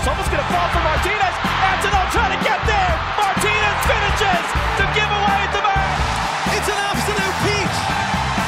[0.00, 1.36] Rivers almost going to fall for Martinez.
[1.44, 2.92] Antonov trying to get there.
[3.20, 4.44] Martinez finishes
[4.80, 6.56] to give away the match.
[6.56, 7.76] It's an absolute peach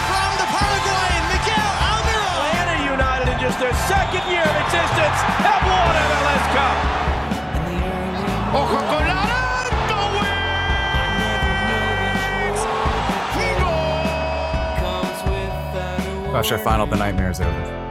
[0.08, 2.56] from the Paraguayan Miguel Almiron.
[2.56, 6.76] Atlanta United in just their second year of existence have won MLS Cup.
[8.56, 9.20] Ojo con la
[16.32, 17.82] About your final, the nightmare's over.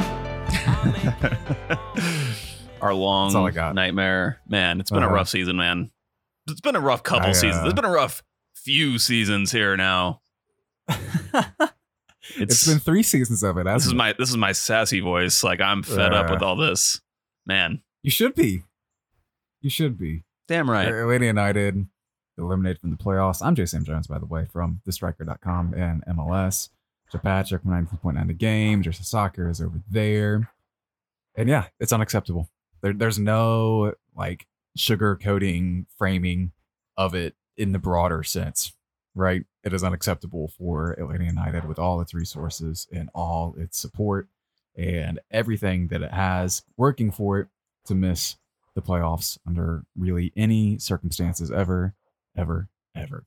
[2.81, 3.75] Our long That's all I got.
[3.75, 4.39] nightmare.
[4.47, 5.15] Man, it's been a Uh-huh.
[5.15, 5.91] rough season, man.
[6.47, 7.65] It's been a rough couple I, uh, seasons.
[7.65, 8.23] It's been a rough
[8.55, 10.21] few seasons here now.
[12.37, 13.65] it's been three seasons of it.
[13.65, 13.95] this is it?
[13.95, 15.43] my this is my sassy voice.
[15.43, 16.33] Like I'm fed up Uh.
[16.33, 17.01] with all this.
[17.45, 18.63] Man, You should be.
[19.61, 20.23] You should be.
[20.47, 20.87] damn right.
[20.87, 21.87] Atlanta United
[22.37, 23.41] eliminated from the playoffs.
[23.43, 26.69] I'm Jay Sam Jones, by the way, from thestriker.com and MLS.
[27.11, 28.81] Joe Patrick, 19.9 the game.
[28.81, 30.49] Jersey Soccer is over there.
[31.35, 32.49] And yeah, it's unacceptable.
[32.81, 36.51] There, there's no like sugar coating framing
[36.97, 38.73] of it in the broader sense,
[39.15, 39.43] right?
[39.63, 44.27] It is unacceptable for Atlanta United with all its resources and all its support
[44.75, 47.47] and everything that it has working for it
[47.85, 48.37] to miss
[48.73, 51.93] the playoffs under really any circumstances ever,
[52.35, 53.25] ever, ever.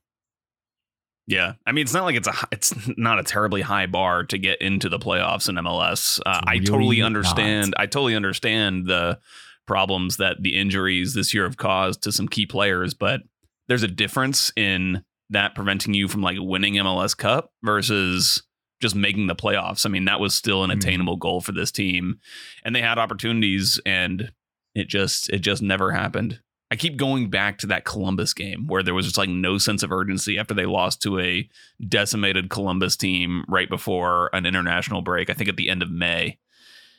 [1.27, 4.37] Yeah, I mean, it's not like it's a it's not a terribly high bar to
[4.37, 6.19] get into the playoffs in MLS.
[6.25, 7.73] Uh, I totally understand.
[7.77, 9.19] I totally understand the
[9.65, 13.21] problems that the injuries this year have caused to some key players, but
[13.67, 18.43] there's a difference in that preventing you from like winning MLS Cup versus
[18.79, 19.83] just making the playoffs.
[19.85, 20.75] I mean, that was still an Mhm.
[20.75, 22.19] attainable goal for this team,
[22.63, 24.31] and they had opportunities, and
[24.75, 26.39] it just it just never happened.
[26.71, 29.83] I keep going back to that Columbus game where there was just like no sense
[29.83, 31.47] of urgency after they lost to a
[31.87, 35.29] decimated Columbus team right before an international break.
[35.29, 36.39] I think at the end of May,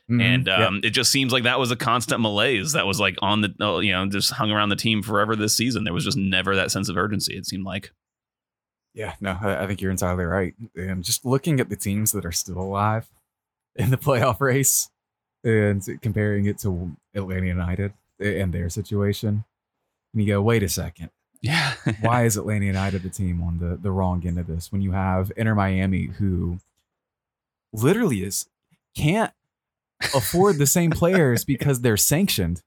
[0.08, 0.60] and Mhm.
[0.60, 3.52] um, it just seems like that was a constant malaise that was like on the
[3.60, 5.82] uh, you know just hung around the team forever this season.
[5.82, 7.36] There was just never that sense of urgency.
[7.36, 7.90] It seemed like.
[8.94, 10.54] Yeah, no, I, I think you're entirely right.
[10.76, 13.08] And just looking at the teams that are still alive
[13.74, 14.90] in the playoff race
[15.44, 19.44] and comparing it to Atlanta United and their situation,
[20.16, 21.10] and you go, wait a second.
[21.42, 21.74] Yeah.
[22.00, 24.92] Why is Atlanta United the team on the, the wrong end of this when you
[24.92, 26.58] have Inter Miami who
[27.70, 28.46] literally is
[28.96, 29.30] can't
[30.14, 32.62] afford the same players because they're sanctioned,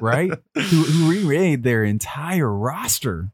[0.00, 0.32] right?
[0.54, 3.30] who, who remade their entire roster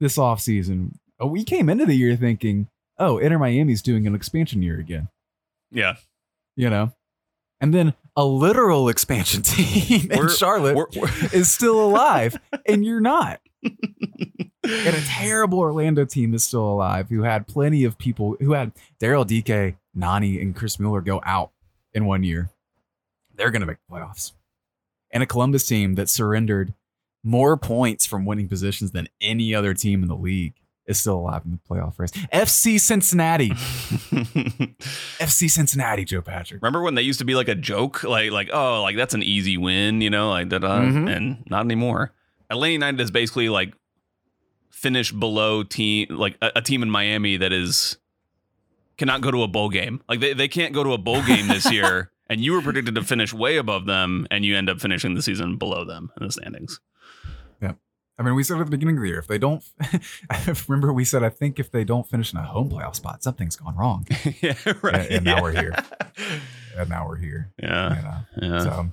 [0.00, 0.92] this offseason.
[1.20, 5.08] Oh, we came into the year thinking, oh, Inter Miami's doing an expansion year again,
[5.70, 5.96] yeah.
[6.56, 6.92] you know?
[7.64, 12.84] And then a literal expansion team in We're- Charlotte We're- we're- is still alive, and
[12.84, 13.40] you're not.
[14.66, 18.72] And a terrible Orlando team is still alive who had plenty of people who had
[18.98, 21.50] Daryl Dike, Nani, and Chris Mueller go out
[21.92, 22.48] in one year.
[23.34, 24.32] They're going to make the playoffs.
[25.10, 26.72] And a Columbus team that surrendered
[27.22, 30.54] more points from winning positions than any other team in the league
[30.86, 32.10] is still alive in the playoff race.
[32.32, 33.50] FC Cincinnati.
[35.18, 36.62] FC Cincinnati, Joe Patrick.
[36.62, 39.22] Remember when they used to be like a joke, like like oh, like that's an
[39.22, 41.14] easy win, you know, like da da, Mhm.
[41.14, 42.12] and not anymore.
[42.50, 43.74] Atlanta United is basically like
[44.70, 47.96] finished below team, like a, a team in Miami that is
[48.96, 50.00] cannot go to a bowl game.
[50.08, 52.94] Like they, they can't go to a bowl game this year, and you were predicted
[52.96, 56.26] to finish way above them, and you end up finishing the season below them in
[56.26, 56.80] the standings.
[58.18, 59.64] I mean, we said at the beginning of the year, if they don't,
[60.30, 63.22] I remember we said, I think if they don't finish in a home playoff spot,
[63.22, 64.06] something's gone wrong.
[64.40, 65.10] yeah, right.
[65.10, 65.42] and now yeah.
[65.42, 65.74] we're here.
[66.76, 67.50] And now we're here.
[67.60, 68.02] Yeah, You
[68.48, 68.54] know?
[68.54, 68.58] yeah.
[68.62, 68.86] So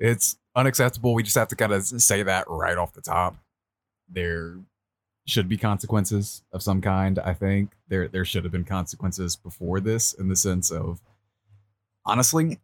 [0.00, 1.14] it's unacceptable.
[1.14, 3.36] We just have to kind of say that right off the top.
[4.08, 4.56] There
[5.26, 7.18] should be consequences of some kind.
[7.18, 11.00] I think there there should have been consequences before this, in the sense of
[12.04, 12.58] honestly,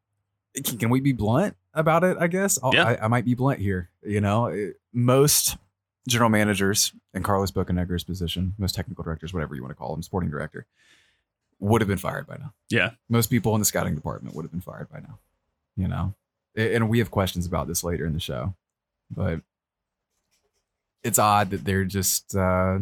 [0.78, 2.16] can, we be blunt about it?
[2.20, 2.84] I guess Yeah.
[2.84, 3.90] I, I might be blunt here.
[4.04, 5.56] You know, It- most
[6.08, 10.02] general managers in Carlos Bocanegra's position, most technical directors, whatever you want to call them,
[10.02, 10.66] sporting director,
[11.60, 12.90] would have been fired by now yeah.
[13.08, 15.18] most people in the scouting department would have been fired by now.
[15.76, 16.14] You know,
[16.56, 18.54] and we have questions about this later in the show,
[19.10, 19.40] but
[21.02, 22.78] it's odd that there just uh,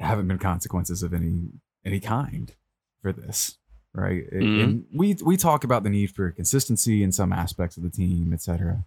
[0.00, 1.50] haven't been consequences of any
[1.84, 2.52] any kind
[3.00, 3.58] for this,
[3.92, 4.28] right?
[4.32, 4.64] Mhm.
[4.64, 8.32] And we we talk about the need for consistency in some aspects of the team,
[8.32, 8.84] et cetera,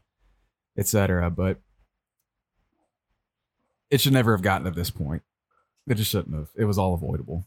[0.77, 1.59] et cetera, but
[3.89, 5.23] it should never have gotten to this point.
[5.87, 6.49] It just shouldn't have.
[6.55, 7.45] It was all avoidable.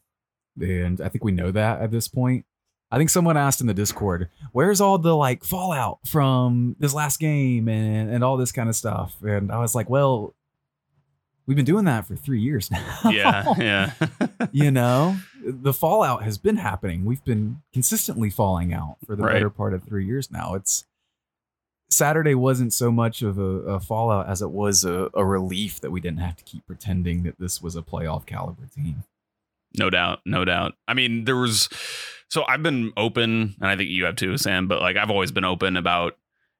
[0.60, 2.44] And I think we know that at this point.
[2.92, 7.20] I think someone asked in the Discord, where's all the like fallout from this last
[7.20, 9.14] game and, and all this kind of stuff?
[9.22, 10.34] And I was like, well,
[11.46, 12.84] we've been doing that for three years now.
[13.10, 13.92] Yeah, yeah.
[14.52, 17.04] you know, the fallout has been happening.
[17.04, 19.34] We've been consistently falling out for the Right.
[19.34, 20.54] better part of three years now.
[20.54, 20.84] It's
[21.90, 25.90] Saturday wasn't so much of a, a fallout as it was a, a relief that
[25.90, 29.02] we didn't have to keep pretending that this was a playoff caliber team.
[29.76, 30.74] No doubt, no doubt.
[30.86, 31.68] I mean, there was
[32.28, 34.68] so I've been open, and I think you have too, Sam.
[34.68, 36.16] But like, I've always been open about,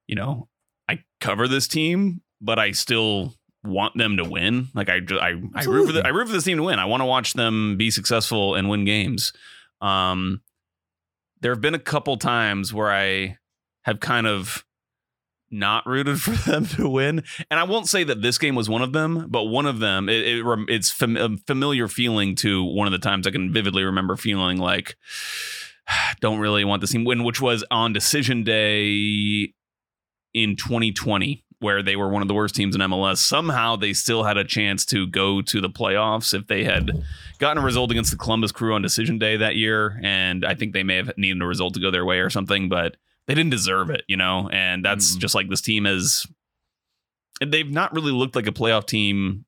[0.09, 0.49] you know,
[0.89, 4.69] I cover this team, but I still want them to win.
[4.75, 6.79] Like I, I, I root for the, I root for this team to win.
[6.79, 9.33] I want to watch them be successful and win games.
[9.81, 10.41] Um,
[11.41, 13.39] there have been a couple times where I
[13.83, 14.65] have kind of
[15.51, 18.83] not rooted for them to win, and I won't say that this game was one
[18.83, 20.09] of them, but one of them.
[20.09, 23.85] It, it it's fam- a familiar feeling to one of the times I can vividly
[23.85, 24.97] remember feeling like
[26.21, 29.53] don't really want this team win, which was on decision day
[30.33, 33.19] in 2020 where they were one of the worst teams in MLS.
[33.19, 36.91] Somehow they still had a chance to go to the playoffs if they had
[37.39, 40.01] gotten a result against the Columbus Crew on decision day that year.
[40.03, 42.71] And I think they may have needed a result to go their way or something,
[42.71, 42.97] but
[43.27, 44.49] they didn't deserve it, you know?
[44.53, 45.21] And that's Mm.
[45.21, 46.27] just like this team is.
[47.45, 49.47] They've not really looked like a playoff team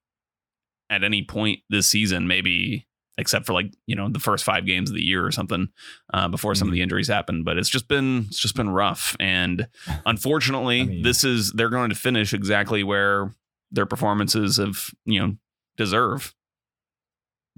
[0.89, 2.87] at any point this season, maybe
[3.19, 5.69] except for like you know the first five games of the year or something
[6.15, 7.45] uh, before some of the injuries happened.
[7.45, 9.69] But it's just been it's just been rough, and
[10.07, 13.35] unfortunately, I mean- this is they're going to finish exactly where
[13.71, 15.37] their performances have you know
[15.77, 16.35] deserve.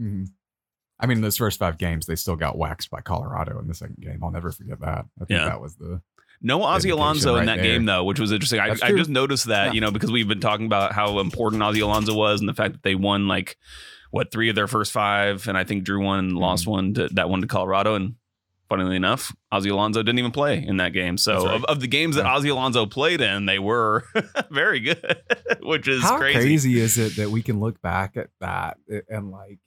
[0.01, 0.27] Mhm.
[1.01, 3.97] I mean, those first five games, they still got waxed by Colorado in the second
[4.01, 4.21] game.
[4.23, 5.07] I'll never forget that.
[5.21, 5.47] I think Yeah.
[5.47, 6.01] that was the
[6.41, 7.65] No Ozzy Alonso in that there.
[7.65, 8.61] game though, which was interesting.
[8.61, 9.73] I, I just noticed that Yeah.
[9.73, 12.75] you know because we've been talking about how important Ozzy Alonso was and the fact
[12.75, 13.57] that they won like
[14.11, 16.39] what three of their first five, and I think drew one, and Mm-hmm.
[16.39, 18.15] lost one to that one to Colorado, and
[18.69, 21.19] funnily enough, Ozzy Alonso didn't even play in that game.
[21.19, 21.55] So right.
[21.57, 22.37] of, of the games that Yeah.
[22.37, 24.05] Ozzy Alonso played in, they were
[24.51, 25.21] very good,
[25.61, 26.39] which is how crazy.
[26.39, 26.81] crazy.
[26.81, 29.59] is it that we can look back at that and like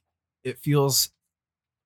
[0.43, 1.09] it feels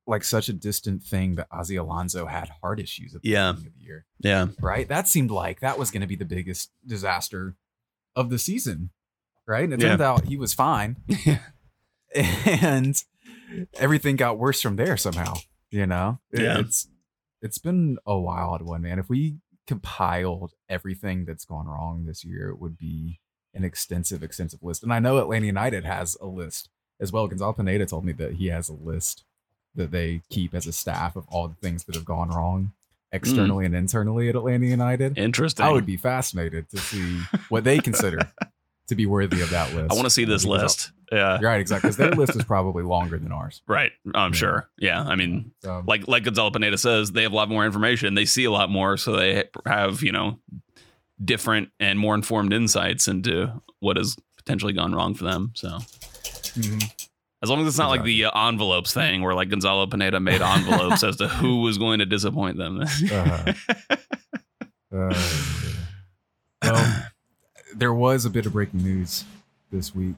[0.08, 3.52] like such a distant thing that Ozzy Alonso had heart issues at the Yeah.
[3.52, 4.88] beginning of the year, Yeah, right?
[4.88, 7.56] That seemed like that was going to be the biggest disaster
[8.16, 8.90] of the season,
[9.48, 9.64] right?
[9.64, 9.90] And it Yeah.
[9.90, 10.98] turned out he was fine,
[12.16, 13.04] and
[13.76, 15.36] everything got worse from there somehow.
[15.70, 16.60] You know, It- Yeah.
[16.60, 16.88] it's
[17.42, 19.00] it's been a wild one, man.
[19.00, 23.20] If we compiled everything that's gone wrong this year, it would be
[23.56, 24.84] an extensive, extensive list.
[24.84, 26.70] And I know Atlanta United has a list
[27.00, 27.28] as well.
[27.28, 29.24] Gonzalo Pineda told me that he has a list
[29.76, 32.72] that they keep as a staff of all the things that have gone wrong
[33.14, 35.18] externally and internally at Atlanta United.
[35.18, 35.66] interesting.
[35.66, 37.20] I would be fascinated to see
[37.50, 38.20] what they consider
[38.88, 39.92] to be worthy of that list.
[39.92, 40.92] I want to see this list.
[41.12, 41.90] Yeah, Right, exactly.
[41.90, 43.62] Because their list is probably longer than ours.
[43.68, 43.92] right.
[44.16, 44.38] I'm Yeah.
[44.38, 44.70] sure.
[44.78, 48.14] Yeah, I mean, So, like like Gonzalo Pineda says, they have a lot more information.
[48.14, 50.40] They see a lot more, so they have you know
[51.24, 55.52] different and more informed insights into what has potentially gone wrong for them.
[55.54, 57.01] So mhm.
[57.42, 60.42] As long as it's not like the uh, envelopes thing, where like Gonzalo Pineda made
[60.42, 62.84] envelopes as to who was going to disappoint them.
[63.12, 63.54] Uh-huh.
[64.94, 65.14] Uh,
[66.62, 67.06] well,
[67.76, 69.24] there was a bit of breaking news
[69.72, 70.16] this week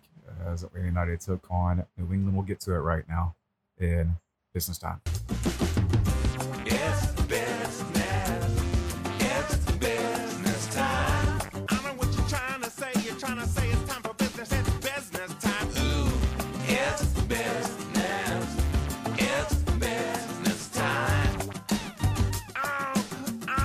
[0.47, 2.33] as Atlanta United took on New England.
[2.33, 3.35] We'll get to it right now
[3.79, 4.15] in
[4.53, 4.99] business time.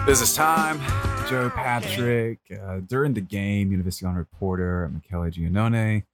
[0.09, 0.81] Business time.
[1.29, 2.39] Joe Patrick.
[2.51, 6.05] Uh, during the game, Univision reporter Michele Giannone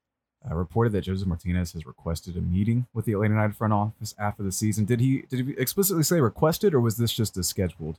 [0.50, 4.12] uh, reported that Josef Martinez has requested a meeting with the Atlanta United front office
[4.18, 4.84] after the season.
[4.84, 7.98] Did he did he explicitly say requested, or was this just a scheduled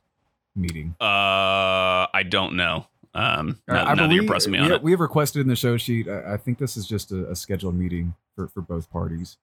[0.54, 0.96] meeting?
[1.00, 1.06] uh,
[2.14, 2.88] I don't know.
[3.14, 5.48] Um, Uh, I that you're believe- pressing me we, on it, we have requested in
[5.48, 6.10] the show sheet.
[6.10, 9.38] I, I think this is just a, a scheduled meeting for, for both parties.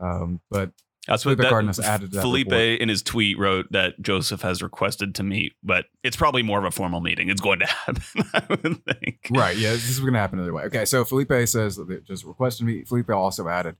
[0.00, 0.70] Um, but
[1.06, 2.80] that's what Felipe that, Cardenas added that Felipe report.
[2.80, 6.64] in his tweet wrote that Josef has requested to meet, but it's probably more of
[6.64, 7.28] a formal meeting.
[7.28, 9.28] It's going to happen, I would think.
[9.30, 10.64] right, yeah, this is going to happen either way.
[10.64, 12.84] Okay, so Felipe says that they just requested me.
[12.84, 13.76] Felipe also added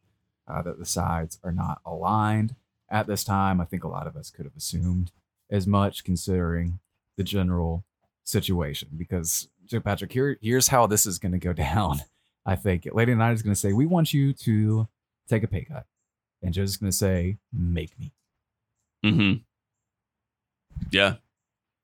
[0.47, 2.55] uh, that the sides are not aligned
[2.91, 3.61] at this time.
[3.61, 5.11] I think a lot of us could have assumed
[5.51, 6.79] as much, considering
[7.17, 7.85] the general
[8.23, 8.89] situation.
[8.97, 12.01] Because Joe Patrick, here, here's how this is going to go down.
[12.47, 14.87] I think Atlanta United is going to say, "We want you to
[15.29, 15.87] take a pay cut,"
[16.45, 18.13] and going to say, "Make me."
[19.05, 19.33] Mm-hmm.
[20.91, 21.15] Yeah.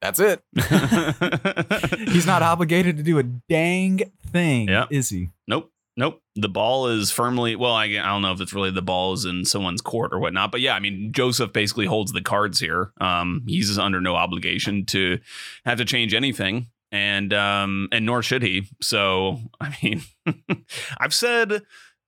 [0.01, 0.43] That's it.
[2.09, 4.87] He's not obligated to do a dang thing, Yeah.
[4.91, 5.29] is he?
[5.47, 5.71] Nope.
[5.97, 6.23] Nope.
[6.37, 9.27] The ball is firmly, well, I, I don't know if it's really the ball is
[9.27, 12.93] in someone's court or whatnot, but yeah, I mean, Josef basically holds the cards here.
[13.01, 15.19] Um, he's under no obligation to
[15.67, 16.69] have to change anything.
[16.93, 18.69] And, um, and nor should he.
[18.81, 20.03] So, I mean,
[20.99, 21.61] I've said,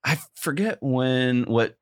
[0.03, 1.77] I forget when, what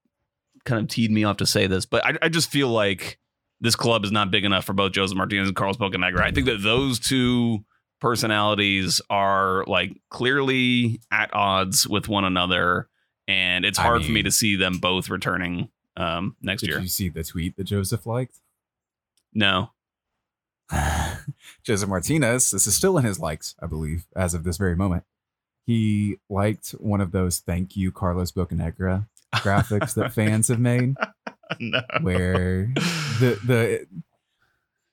[0.66, 3.20] kind of teed me off to say this, but I, I just feel like
[3.60, 6.22] this club is not big enough for both Josef Martinez and Carlos Bocanegra.
[6.22, 7.64] I think that those two
[8.00, 12.90] personalities are like clearly at odds with one another,
[13.28, 16.80] and it's I hard for me to see them both returning um, next Did year.
[16.80, 18.40] you see the tweet that Josef liked?
[19.34, 19.72] No.
[21.64, 25.04] Josef Martinez, this is still in his likes, I believe, as of this very moment.
[25.66, 30.96] He liked one of those thank you Carlos Bocanegra graphics that fans have made
[31.60, 31.82] no.
[32.02, 32.72] where
[33.20, 33.88] the the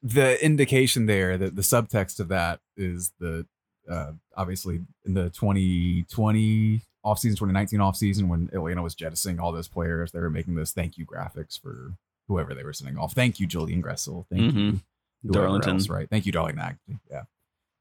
[0.02, 3.46] the indication there that the subtext of that is the
[3.90, 10.12] uh, obviously in the 2020 offseason 2019 offseason when Atlanta was jettisoning all those players
[10.12, 11.94] they were making those thank you graphics for
[12.28, 14.80] whoever they were sending off thank you Julian Gressel thank you Mhm.
[15.22, 15.74] whoever Darlington.
[15.74, 16.78] else, right thank you Darlington
[17.10, 17.22] yeah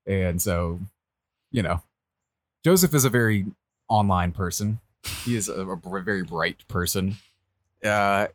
[0.05, 0.79] and so
[1.51, 1.81] you know
[2.63, 3.45] Josef is a very
[3.89, 4.79] online person
[5.25, 7.15] he is a, a very bright person
[7.83, 8.27] uh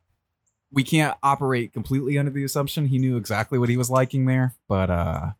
[0.70, 4.54] we can't operate completely under the assumption he knew exactly what he was liking there,
[4.68, 5.30] but uh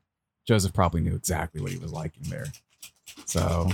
[0.47, 2.47] Josef probably knew exactly what he was liking there.
[3.27, 3.69] So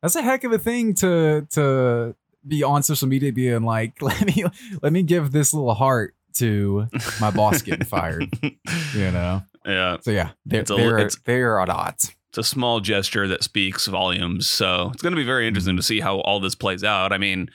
[0.00, 2.14] that's a heck of a thing to to
[2.46, 4.44] be on social media being like, let me
[4.82, 6.86] let me give this little heart to
[7.20, 8.30] my boss getting fired.
[8.94, 9.42] You know?
[9.66, 9.98] Yeah.
[10.00, 12.14] So yeah, they're It's a- they're, it's- they're at odds.
[12.36, 14.46] It's a small gesture that speaks volumes.
[14.46, 17.10] So it's going to be very interesting to see how all this plays out.
[17.10, 17.48] I mean,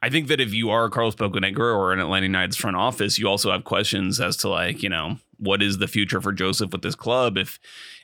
[0.00, 3.26] I think that if you are Carlos Bocanegra or an Atlanta United's front office, you
[3.26, 6.82] also have questions as to like, you know, what is the future for Josef with
[6.82, 7.36] this club?
[7.36, 7.58] If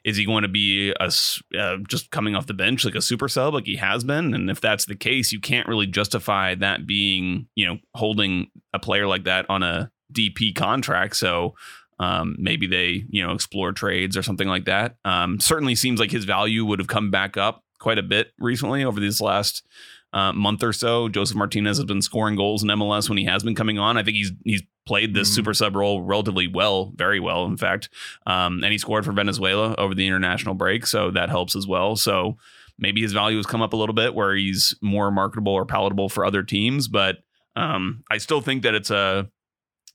[0.04, 1.08] is he going to be a
[1.56, 4.34] uh, just coming off the bench like a super sub like he has been?
[4.34, 8.80] And if that's the case, you can't really justify that being, you know, holding a
[8.80, 11.14] player like that on a DP contract.
[11.14, 11.54] So
[11.98, 14.96] um, maybe they, you know, explore trades or something like that.
[15.04, 18.84] Um, certainly seems like his value would have come back up quite a bit recently
[18.84, 19.64] over these last
[20.12, 21.08] uh, month or so.
[21.08, 23.96] Josef Martinez has been scoring goals in MLS when he has been coming on.
[23.96, 25.34] I think he's he's played this Mhm.
[25.34, 27.88] super sub role relatively well, very well, in fact.
[28.26, 31.96] Um, and he scored for Venezuela over the international break, so that helps as well.
[31.96, 32.36] So
[32.78, 36.08] maybe his value has come up a little bit where he's more marketable or palatable
[36.10, 37.18] for other teams, but
[37.56, 39.28] um, I still think that it's a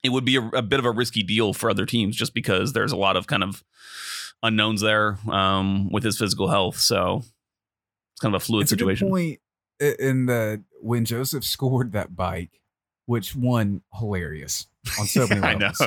[0.04, 2.74] it would be a, a bit of a risky deal for other teams just because
[2.74, 3.64] there's a lot of kind of
[4.42, 6.78] unknowns there um, with his physical health.
[6.78, 7.18] So
[8.14, 9.08] it's kind of a fluid it's a situation.
[9.08, 9.40] good point
[9.80, 12.62] in the when Josef scored that bike,
[13.06, 14.68] which one hilarious
[15.00, 15.82] on so many levels.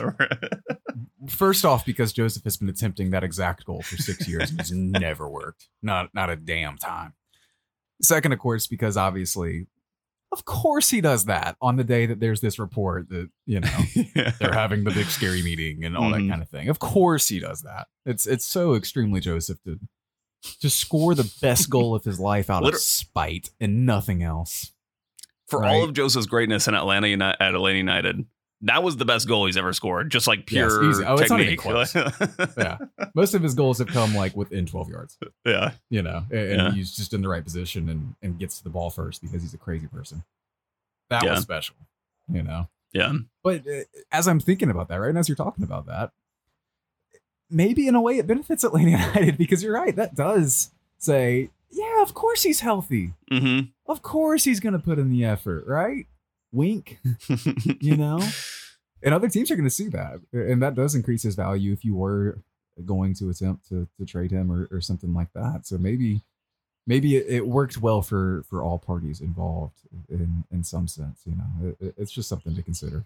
[1.28, 4.72] First off, because Josef has been attempting that exact goal for six years and it's
[4.72, 5.68] never worked.
[5.82, 7.14] Not not a damn time.
[8.00, 9.66] Second, of course, because obviously,
[10.32, 13.68] of course he does that on the day that there's this report that, you know,
[14.40, 16.24] they're having the big scary meeting and all Mhm.
[16.24, 16.68] that kind of thing.
[16.68, 17.86] Of course he does that.
[18.06, 19.78] It's it's so extremely Josef to
[20.60, 24.72] to score the best goal of his life out of spite and nothing else.
[25.46, 28.24] for all of Josef's greatness in Atlanta Uni- at Atlanta United,
[28.62, 30.10] that was the best goal he's ever scored.
[30.10, 31.04] Just like pure easy.
[31.04, 32.52] Oh, it's not even technique.
[32.56, 32.78] Yeah.
[33.14, 35.72] Most of his goals have come like within 12 yards, yeah.
[35.90, 36.70] you know, and, Yeah.
[36.72, 39.54] he's just in the right position and, and gets to the ball first because he's
[39.54, 40.22] a crazy person.
[41.10, 41.32] That Yeah.
[41.32, 41.74] was special,
[42.32, 42.68] you know.
[42.92, 43.12] Yeah.
[43.42, 43.80] But uh,
[44.12, 46.10] as I'm thinking about that, right, and as you're talking about that,
[47.50, 49.94] maybe in a way it benefits Atlanta United because you're right.
[49.96, 53.14] That does say, yeah, of course he's healthy.
[53.30, 56.06] hmm Of course he's going to put in the effort, right?
[56.52, 56.98] Wink,
[57.80, 58.20] you know?
[59.02, 60.20] And other teams are going to see that.
[60.32, 62.38] And that does increase his value if you were
[62.84, 65.66] going to attempt to, to trade him or, or something like that.
[65.66, 66.22] So maybe
[66.86, 69.78] maybe it, it worked well for for all parties involved
[70.08, 71.68] in in some sense, you know.
[71.80, 73.04] It- it, it's just something to consider.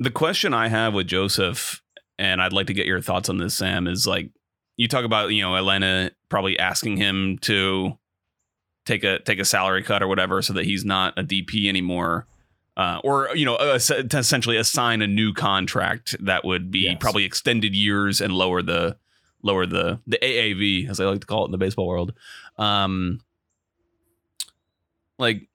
[0.00, 1.82] the question I have with Josef,
[2.18, 4.30] and I'd like to get your thoughts on this, Sam, is like
[4.76, 7.98] you talk about, you know, Atlanta probably asking him to
[8.86, 12.26] take a take a salary cut or whatever so that he's not a DP anymore.
[12.78, 16.96] Uh, or you know, uh, to essentially assign a new contract that would be Yes.
[17.00, 18.96] probably extended years and lower the
[19.42, 22.12] lower the the AAV as I like to call it in the baseball world.
[22.56, 23.20] Um,
[25.18, 25.48] like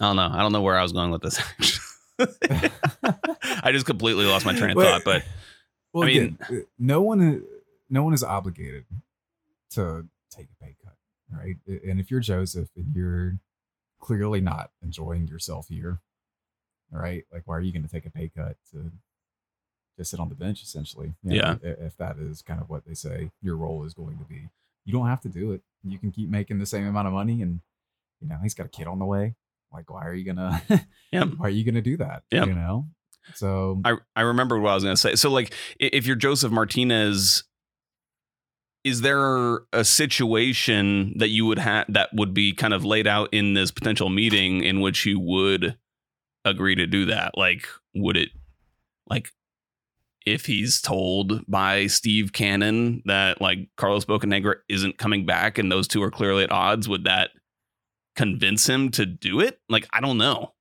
[0.00, 0.30] I don't know.
[0.32, 1.40] I don't know where I was going with this.
[3.62, 5.04] I just completely lost my train of Well, thought.
[5.04, 5.24] But
[5.92, 7.42] Well, I mean- again, no one
[7.90, 8.84] no one is obligated
[9.70, 10.94] to take a pay cut,
[11.32, 11.56] right?
[11.66, 13.38] And if you're Josef and you're
[14.00, 16.00] clearly not enjoying yourself here,
[16.90, 17.24] right?
[17.32, 18.90] Like, why are you going to take a pay cut to
[19.96, 21.14] just sit on the bench, essentially?
[21.22, 21.56] You know, Yeah.
[21.62, 24.48] i- If that is kind of what they say your role is going to be,
[24.84, 25.62] you don't have to do it.
[25.84, 27.60] You can keep making the same amount of money, and
[28.20, 29.34] you know he's got a kid on the way.
[29.72, 30.62] Like, why are you gonna?
[31.12, 31.24] Yeah.
[31.24, 32.22] Why are you gonna do that?
[32.30, 32.44] Yeah.
[32.46, 32.88] You know.
[33.34, 35.14] So I I remember what I was going to say.
[35.14, 37.44] So like, if you're Josef Martinez,
[38.84, 43.28] is there a situation that you would have that would be kind of laid out
[43.32, 45.76] in this potential meeting in which you would
[46.44, 47.36] agree to do that?
[47.36, 48.30] Like, would it
[49.08, 49.32] like?
[50.32, 55.88] if he's told by Steve Cannon that like Carlos Bocanegra isn't coming back and those
[55.88, 57.30] two are clearly at odds, would that
[58.14, 59.60] convince him to do it?
[59.68, 60.52] Like, I don't know.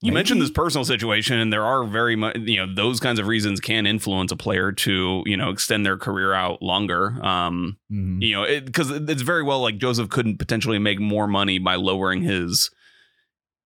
[0.00, 3.26] You mentioned this personal situation, and there are very much, you know, those kinds of
[3.26, 7.18] reasons can influence a player to, you know, extend their career out longer.
[7.24, 8.22] Um, Mhm.
[8.22, 12.22] you know, because it's very well like Josef couldn't potentially make more money by lowering
[12.22, 12.70] his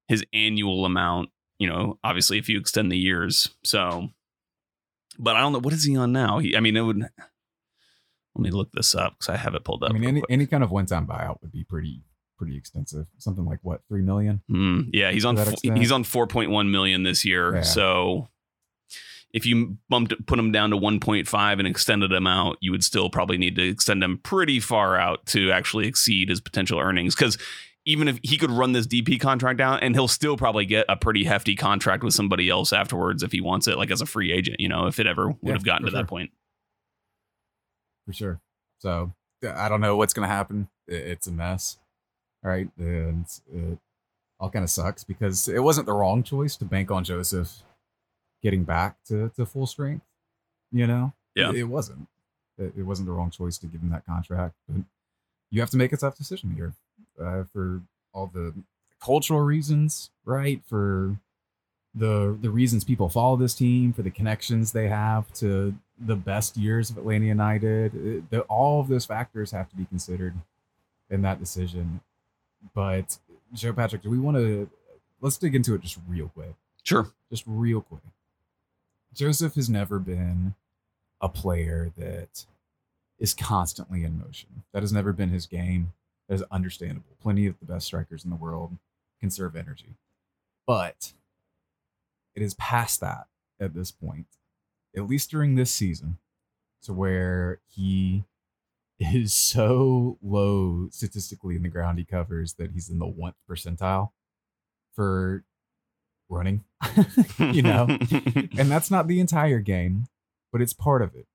[0.09, 1.29] his annual amount.
[1.59, 3.51] You know, obviously if you extend the years.
[3.63, 4.09] So,
[5.19, 6.39] but I don't know what is he on now.
[6.39, 6.99] He, I mean, it would.
[8.35, 9.91] Let me look this up because I have it pulled up.
[9.91, 10.31] I mean, any quick.
[10.31, 12.01] any kind of one-time buyout would be pretty
[12.43, 13.07] pretty extensive.
[13.19, 14.43] Something like what three million?
[14.51, 15.79] Mm, yeah, he's on to extent.
[15.79, 17.55] he's on 4.1 million this year.
[17.55, 17.61] Yeah.
[17.63, 18.29] So
[19.33, 23.09] if you bumped put him down to 1.5 and extended him out, you would still
[23.11, 27.39] probably need to extend him pretty far out to actually exceed his potential earnings cuz
[27.85, 30.97] even if he could run this DP contract out and he'll still probably get a
[30.97, 34.33] pretty hefty contract with somebody else afterwards if he wants it like as a free
[34.33, 36.31] agent, you know, if it ever would Yeah, have gotten to that point.
[38.07, 38.41] for sure.
[38.79, 39.13] So
[39.45, 40.69] I don't know what's gonna happen.
[40.89, 41.79] It's a mess,
[42.43, 42.69] right?
[42.79, 43.79] And it
[44.41, 47.63] all kind of sucks because it wasn't the wrong choice to bank on Josef
[48.43, 50.05] getting back to, to full strength.
[50.73, 51.51] You know, Yeah.
[51.51, 52.09] it, it wasn't.
[52.59, 54.55] It, it wasn't the wrong choice to give him that contract.
[54.69, 54.83] But
[55.51, 56.73] you have to make a tough decision here
[57.23, 57.83] uh, for
[58.13, 58.53] all the
[59.03, 60.61] cultural reasons, right?
[60.67, 61.17] For
[61.95, 66.57] the the reasons people follow this team, for the connections they have to the best
[66.57, 67.95] years of Atlanta United.
[67.95, 70.35] It- the, all of those factors have to be considered
[71.11, 72.01] in that decision.
[72.75, 73.19] But
[73.55, 74.69] Joe Patrick, do we want to
[75.21, 77.09] let's dig into it just real quick, Sure.
[77.31, 78.03] just real quick.
[79.15, 80.55] Josef has never been
[81.21, 82.47] a player that
[83.19, 84.65] is constantly in motion.
[84.73, 85.93] That has never been his game.
[86.29, 87.17] That is understandable.
[87.21, 88.77] Plenty of the best strikers in the world
[89.21, 89.95] conserve energy.
[90.67, 91.13] But
[92.35, 93.27] it is past that
[93.61, 94.27] at this point,
[94.97, 96.19] at least during this season,
[96.83, 98.25] to where he
[99.03, 104.11] is so low statistically in the ground he covers that he's in the one percentile
[104.95, 105.45] for
[106.29, 106.65] running.
[107.39, 107.87] you know,
[108.59, 110.07] and that's not the entire game,
[110.51, 111.27] but it's part of it.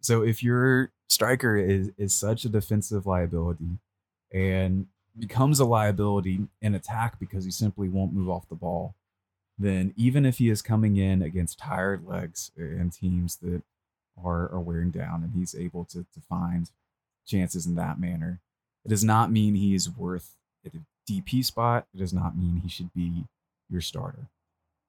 [0.00, 3.78] So if your striker is is such a defensive liability
[4.32, 4.86] and
[5.18, 8.94] becomes a liability in attack because he simply won't move off the ball,
[9.58, 13.62] then even if he is coming in against tired legs and teams that
[14.22, 16.70] are, are wearing down and he's able to, to find
[17.28, 18.40] chances in that manner,
[18.84, 20.36] it does not mean he is worth
[20.66, 20.70] a
[21.08, 21.86] DP spot.
[21.94, 23.24] It does not mean he should be
[23.70, 24.28] your starter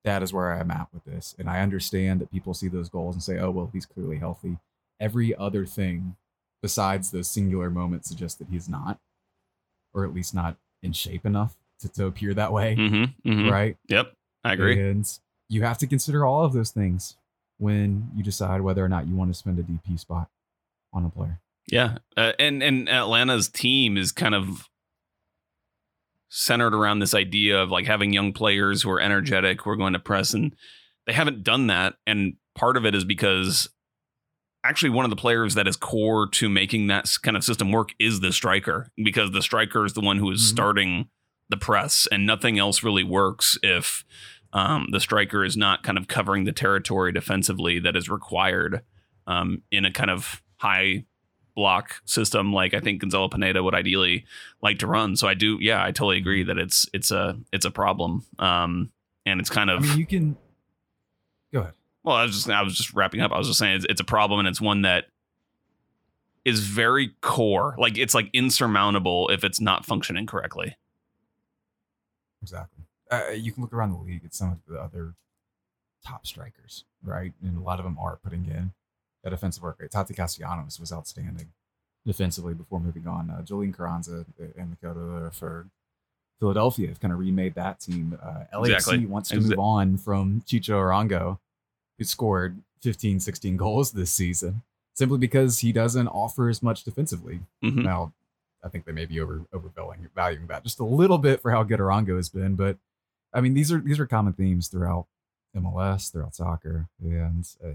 [0.05, 1.35] that is where I'm at with this.
[1.37, 4.57] And I understand that people see those goals and say, oh, well, he's clearly healthy.
[4.99, 6.15] Every other thing
[6.61, 8.99] besides those singular moments suggests that he's not,
[9.93, 12.75] or at least not in shape enough to, to appear that way.
[12.75, 13.49] mm-hmm, mm-hmm.
[13.49, 13.77] Right.
[13.87, 14.13] Yep.
[14.43, 14.79] I agree.
[14.79, 15.07] And
[15.49, 17.15] you have to consider all of those things
[17.57, 20.29] when you decide whether or not you want to spend a DP spot
[20.93, 21.39] on a player.
[21.71, 24.67] Yeah, uh, and and Atlanta's team is kind of
[26.29, 29.93] centered around this idea of like having young players who are energetic, who are going
[29.93, 30.55] to press, and
[31.07, 31.95] they haven't done that.
[32.05, 33.69] And part of it is because
[34.63, 37.89] actually one of the players that is core to making that kind of system work
[37.99, 40.49] is the striker, because the striker is the one who is Mhm.
[40.49, 41.09] starting
[41.49, 44.03] the press, and nothing else really works if
[44.51, 48.81] um, the striker is not kind of covering the territory defensively that is required
[49.27, 51.05] um, in a kind of high
[51.59, 54.25] block system like I think Gonzalo Pineda would ideally
[54.61, 55.17] like to run.
[55.17, 58.25] So I do, yeah, I totally agree that it's it's a it's a problem.
[58.39, 58.91] Um,
[59.25, 60.37] and it's kind of I mean, you can
[61.53, 61.73] go ahead.
[62.05, 63.33] well, I was just I was just wrapping up.
[63.33, 65.07] I was just saying it's, it's a problem and it's one that
[66.45, 67.75] is very core.
[67.77, 70.77] Like it's like insurmountable if it's not functioning correctly.
[72.41, 72.85] Exactly.
[73.11, 75.15] Uh, you can look around the league at some of the other
[76.05, 77.33] top strikers, right?
[77.43, 78.71] And a lot of them are putting in
[79.23, 79.91] that defensive work rate.
[79.91, 81.47] Tati Castellanos was outstanding
[82.05, 83.29] defensively before moving on.
[83.29, 84.25] Uh, Julian Carranza
[84.57, 85.67] and Dakota for
[86.39, 88.17] Philadelphia have kind of remade that team.
[88.21, 89.05] Uh, LAFC Exactly.
[89.05, 91.37] wants to move on from Chicho Arango,
[91.97, 94.61] who scored 15, 16 goals this season,
[94.93, 97.41] simply because he doesn't offer as much defensively.
[97.61, 97.83] Mhm.
[97.83, 98.13] Now,
[98.63, 101.63] I think they may be over overvaluing valuing that just a little bit for how
[101.63, 102.77] good Arango has been, but
[103.33, 105.07] I mean these are these are common themes throughout
[105.55, 107.71] MLS, throughout soccer, and uh,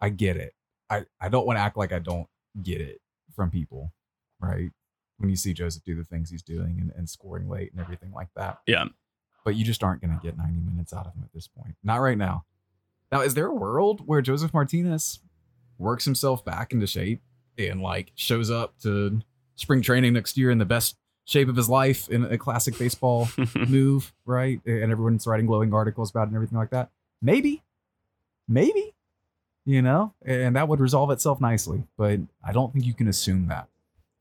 [0.00, 0.54] I get it.
[0.90, 2.26] I I don't want to act like I don't
[2.62, 3.00] get it
[3.34, 3.92] from people,
[4.40, 4.70] right?
[5.18, 8.12] When you see Josef do the things he's doing and, and scoring late and everything
[8.12, 8.84] like that, Yeah.
[9.44, 11.76] But you just aren't going to get 90 minutes out of him at this point.
[11.84, 12.44] Not right now.
[13.12, 15.20] Now, is there a world where Josef Martinez
[15.78, 17.22] works himself back into shape
[17.56, 19.20] and like shows up to
[19.54, 23.28] spring training next year in the best shape of his life in a classic baseball
[23.54, 24.60] move, right?
[24.66, 26.90] And everyone's writing glowing articles about it and everything like that.
[27.22, 27.62] Maybe,
[28.48, 28.95] maybe,
[29.66, 31.82] you know, and that would resolve itself nicely.
[31.98, 33.68] But I don't think you can assume that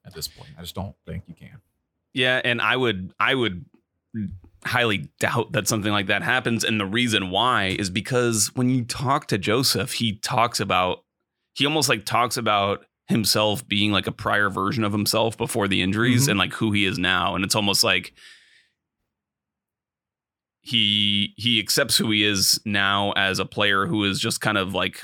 [0.06, 0.50] at this point.
[0.58, 1.62] I just don't think you can.
[2.14, 3.64] Yeah, and I would I would
[4.66, 8.84] highly doubt that something like that happens and the reason why is because when you
[8.84, 11.04] talk to Josef, he talks about
[11.54, 15.82] he almost like talks about himself being like a prior version of himself before the
[15.84, 16.32] injuries Mhm.
[16.32, 18.14] and like who he is now and it's almost like
[20.62, 24.74] he he accepts who he is now as a player who is just kind of
[24.74, 25.04] like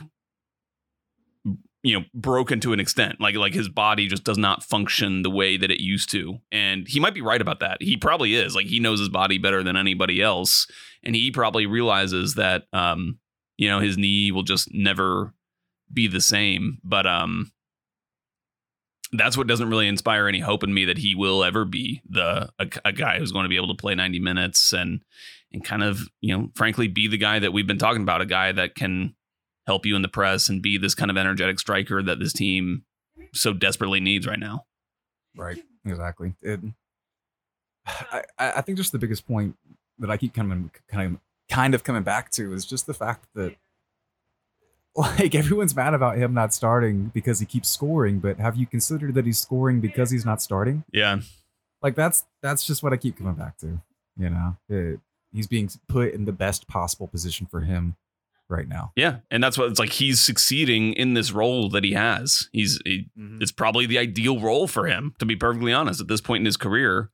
[1.83, 3.19] you know broken to an extent.
[3.19, 6.39] Like like his body just does not function the way that it used to.
[6.51, 7.77] And he might be right about that.
[7.81, 8.55] He probably is.
[8.55, 10.67] Like he knows his body better than anybody else.
[11.03, 13.19] And he probably realizes that um
[13.57, 15.33] you know his knee will just never
[15.91, 16.77] be the same.
[16.83, 17.51] But um
[19.13, 22.49] that's what doesn't really inspire any hope in me that he will ever be the
[22.59, 25.01] a, a guy who's going to be able to play 90 minutes and
[25.51, 28.25] and kind of you know frankly be the guy that we've been talking about a
[28.25, 29.13] guy that can
[29.67, 32.83] help you in the press and be this kind of energetic striker that this team
[33.33, 34.65] so desperately needs right now
[35.35, 35.63] Right.
[35.85, 36.33] Exactly.
[36.41, 36.59] It,
[37.87, 39.55] I, I think just the biggest point
[39.99, 41.19] that I keep coming kind of
[41.49, 43.55] kind of coming back to is just the fact that
[44.95, 49.13] like everyone's mad about him not starting because he keeps scoring, but have you considered
[49.15, 50.83] that he's scoring because he's not starting?
[50.91, 51.19] yeah
[51.81, 53.81] Like that's that's just what I keep coming back to.
[54.17, 54.99] You know, It-
[55.33, 57.95] he's being put in the best possible position for him
[58.51, 58.91] right now.
[58.95, 62.79] yeah and that's what it's like he's succeeding in this role that he has he's
[62.85, 63.41] he, mm-hmm.
[63.41, 66.45] it's probably the ideal role for him to be perfectly honest at this point in
[66.45, 67.09] his career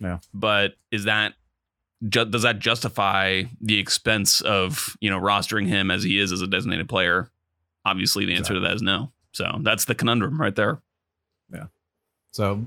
[0.00, 0.18] Yeah.
[0.34, 1.34] but is that
[2.08, 6.40] ju- does that justify the expense of you know rostering him as he is as
[6.42, 7.30] a designated player
[7.84, 10.80] obviously the answer to that is no so that's the conundrum right there
[11.52, 11.66] Yeah.
[12.32, 12.66] So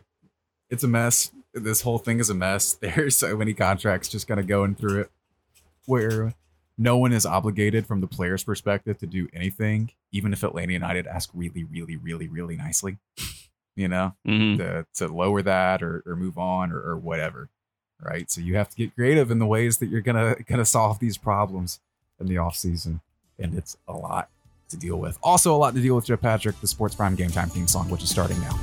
[0.69, 1.31] it's a mess.
[1.53, 2.73] This whole thing is a mess.
[2.81, 5.12] There's so many contracts just kind of going through it
[5.86, 6.34] where
[6.77, 11.05] no one is obligated from the player's perspective to do anything, even if Atlanta United
[11.07, 12.97] ask really, really, really, really nicely,
[13.75, 14.57] you know, Mhm.
[14.57, 17.49] to, to lower that or, or move on or, or whatever.
[18.03, 18.31] Right.
[18.31, 21.17] So you have to get creative in the ways that you're gonna gonna solve these
[21.17, 21.79] problems
[22.19, 23.01] in the off season.
[23.38, 24.29] And it's a lot
[24.69, 25.19] to deal with.
[25.21, 27.89] Also a lot to deal with Joe Patrick, the Sports Prime Game Time theme song,
[27.91, 28.60] which is starting now.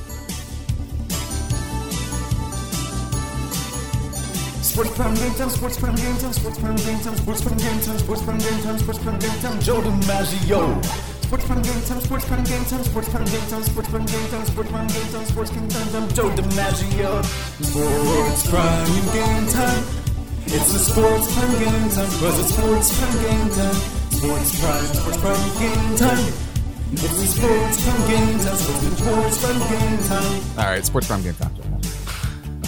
[4.79, 7.81] Sports Prime Game Time, Sports Prime Game Time, Sports Prime Game Time, Sports Prime Game
[7.83, 10.85] Time, Sports Prime Game Time, Sports Prime Game Time, Joe DiMaggio.
[11.27, 14.29] Sports Prime Game Time, Sports Prime Game Time, Sports Prime Game Time, Sports Prime Game
[14.31, 17.25] Time, Sports Prime Game Time, Sports Prime Game Time, Joe DiMaggio.
[17.59, 19.83] Sports Prime Game Time.
[20.47, 23.75] It's the Sports Prime Game Time, cause it's Sports Prime Game Time.
[24.14, 26.33] Sports Prime, Sports Prime Game Time.
[26.93, 28.57] It's the Sports Prime Game Time,
[28.95, 30.43] Sports Prime Game Time.
[30.57, 31.68] All right, Sports Prime Game Time.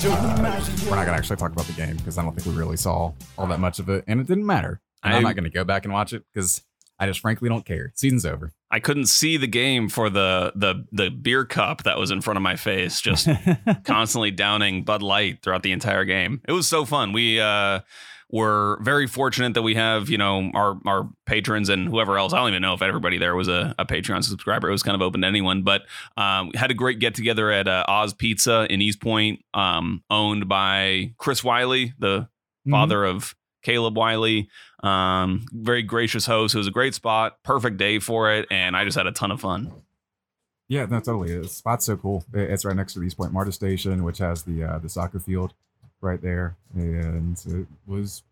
[0.00, 0.88] Joe DiMaggio.
[0.88, 3.12] We're not gonna actually talk about the game because I don't think we really saw
[3.36, 4.80] all that much of it, and it didn't matter.
[5.02, 6.62] And I- I'm not gonna go back and watch it because
[6.98, 7.92] I just frankly don't care.
[7.94, 8.52] Season's over.
[8.70, 12.38] I couldn't see the game for the the the beer cup that was in front
[12.38, 13.28] of my face, just
[13.84, 16.40] constantly downing Bud Light throughout the entire game.
[16.48, 17.12] It was so fun.
[17.12, 17.80] We uh,
[18.32, 22.32] were very fortunate that we have you know our our patrons and whoever else.
[22.32, 24.68] I don't even know if everybody there was a, a Patreon subscriber.
[24.68, 25.82] It was kind of open to anyone, but
[26.16, 30.48] um, had a great get together at uh, Oz Pizza in East Point, um, owned
[30.48, 32.28] by Chris Wiley, the
[32.60, 32.72] Mm-hmm.
[32.72, 34.50] father of Caleb Wiley.
[34.82, 36.54] Um, very gracious host.
[36.54, 39.30] It was a great spot, perfect day for it, and I just had a ton
[39.30, 39.72] of fun.
[40.68, 41.38] Yeah, no, totally.
[41.40, 42.22] The spot's so cool.
[42.34, 45.18] It's right next to the East Point Marta station, which has the uh, the soccer
[45.18, 45.54] field
[46.00, 48.22] right there, and it was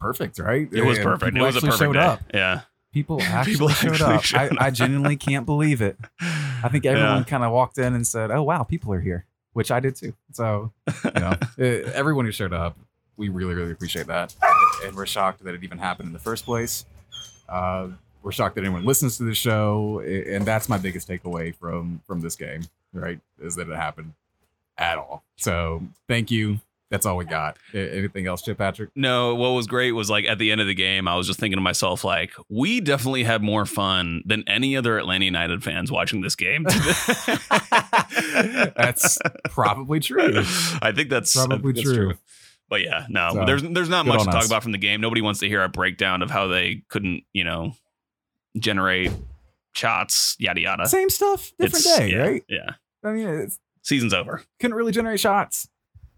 [0.00, 0.38] perfect.
[0.38, 0.68] Right?
[0.72, 1.36] It was And perfect.
[1.36, 1.98] It was a perfect showed day.
[2.00, 2.20] up.
[2.32, 2.60] Yeah.
[2.92, 4.22] People actually People showed actually up.
[4.24, 5.96] showed I, I genuinely can't believe it.
[6.20, 7.24] I think everyone Yeah.
[7.24, 10.14] kind of walked in and said, "Oh wow, people are here," which I did too.
[10.32, 10.72] So
[11.04, 12.76] you know, eh, everyone who showed up,
[13.16, 14.34] we really, really appreciate that,
[14.84, 16.84] and we're shocked that it even happened in the first place.
[17.48, 17.88] Uh,
[18.22, 22.20] we're shocked that anyone listens to the show, and that's my biggest takeaway from from
[22.22, 22.62] this game.
[22.92, 24.14] Right, is that it happened
[24.78, 25.24] at all.
[25.36, 26.60] So thank you.
[26.90, 27.56] That's all we got.
[27.72, 28.90] Anything else, Chip Patrick?
[28.96, 31.38] No, what was great was like at the end of the game, I was just
[31.38, 35.92] thinking to myself, like, we definitely had more fun than any other Atlanta United fans
[35.92, 36.64] watching this game.
[38.76, 39.18] That's
[39.50, 40.38] probably true.
[40.82, 42.14] I think that's uh, Probably think that's true.
[42.68, 44.46] But yeah, no, So, there's there's not much to talk us.
[44.46, 45.00] about from the game.
[45.00, 47.72] Nobody wants to hear a breakdown of how they couldn't, you know,
[48.58, 49.10] generate
[49.74, 50.86] shots, yada yada.
[50.88, 52.44] Same stuff, different It's- day, yeah, right?
[52.48, 52.70] Yeah,
[53.04, 54.42] I mean, it's season's over.
[54.60, 55.68] couldn't really generate shots.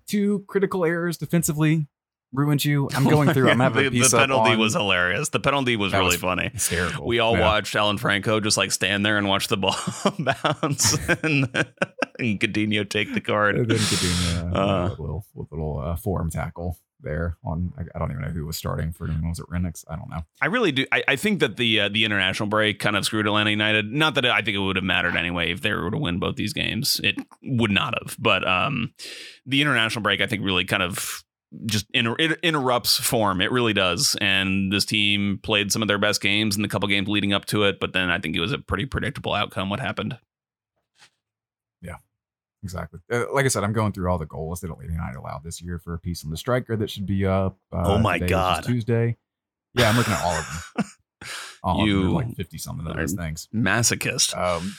[0.06, 1.86] Two critical errors defensively
[2.32, 2.88] ruined you.
[2.94, 3.50] I'm going through.
[3.50, 5.28] I'm having the, a piece the penalty on- was hilarious.
[5.28, 6.48] The penalty was That really was funny.
[6.52, 7.06] hysterical.
[7.06, 7.42] We all Yeah.
[7.42, 9.76] watched Alan Franco just like stand there and watch the ball
[10.18, 11.48] bounce and,
[12.18, 13.56] and Coutinho take the card.
[13.56, 14.88] And then Coutinho, uh, Uh.
[14.88, 17.36] a little, a little uh, forearm tackle there.
[17.44, 19.84] On I, I don't even know who was starting for Was it Renix?
[19.88, 20.22] I don't know.
[20.40, 20.86] I really do.
[20.92, 23.92] I, I think that the uh, the international break kind of screwed Atlanta United.
[23.92, 26.36] Not that I think it would have mattered anyway if they were to win both
[26.36, 27.00] these games.
[27.02, 28.16] It would not have.
[28.18, 28.94] But um,
[29.46, 31.24] the international break, I think, really kind of
[31.66, 33.40] just inter- it interrupts form.
[33.40, 34.16] It really does.
[34.20, 37.44] And this team played some of their best games in the couple games leading up
[37.46, 37.80] to it.
[37.80, 39.68] But then I think it was a pretty predictable outcome.
[39.70, 40.18] What happened?
[42.62, 43.00] Exactly.
[43.10, 45.60] Uh, like I said, I'm going through all the goals that Atlanta United allowed this
[45.60, 47.58] year for a piece on the striker that should be up.
[47.72, 48.64] Uh, Oh my today, God.
[48.64, 49.16] Tuesday.
[49.74, 50.46] Yeah, I'm looking at all of
[50.76, 50.84] them.
[51.64, 51.86] All of them.
[51.88, 53.48] You like 50 something of those things.
[53.54, 54.36] Masochist.
[54.36, 54.74] Um,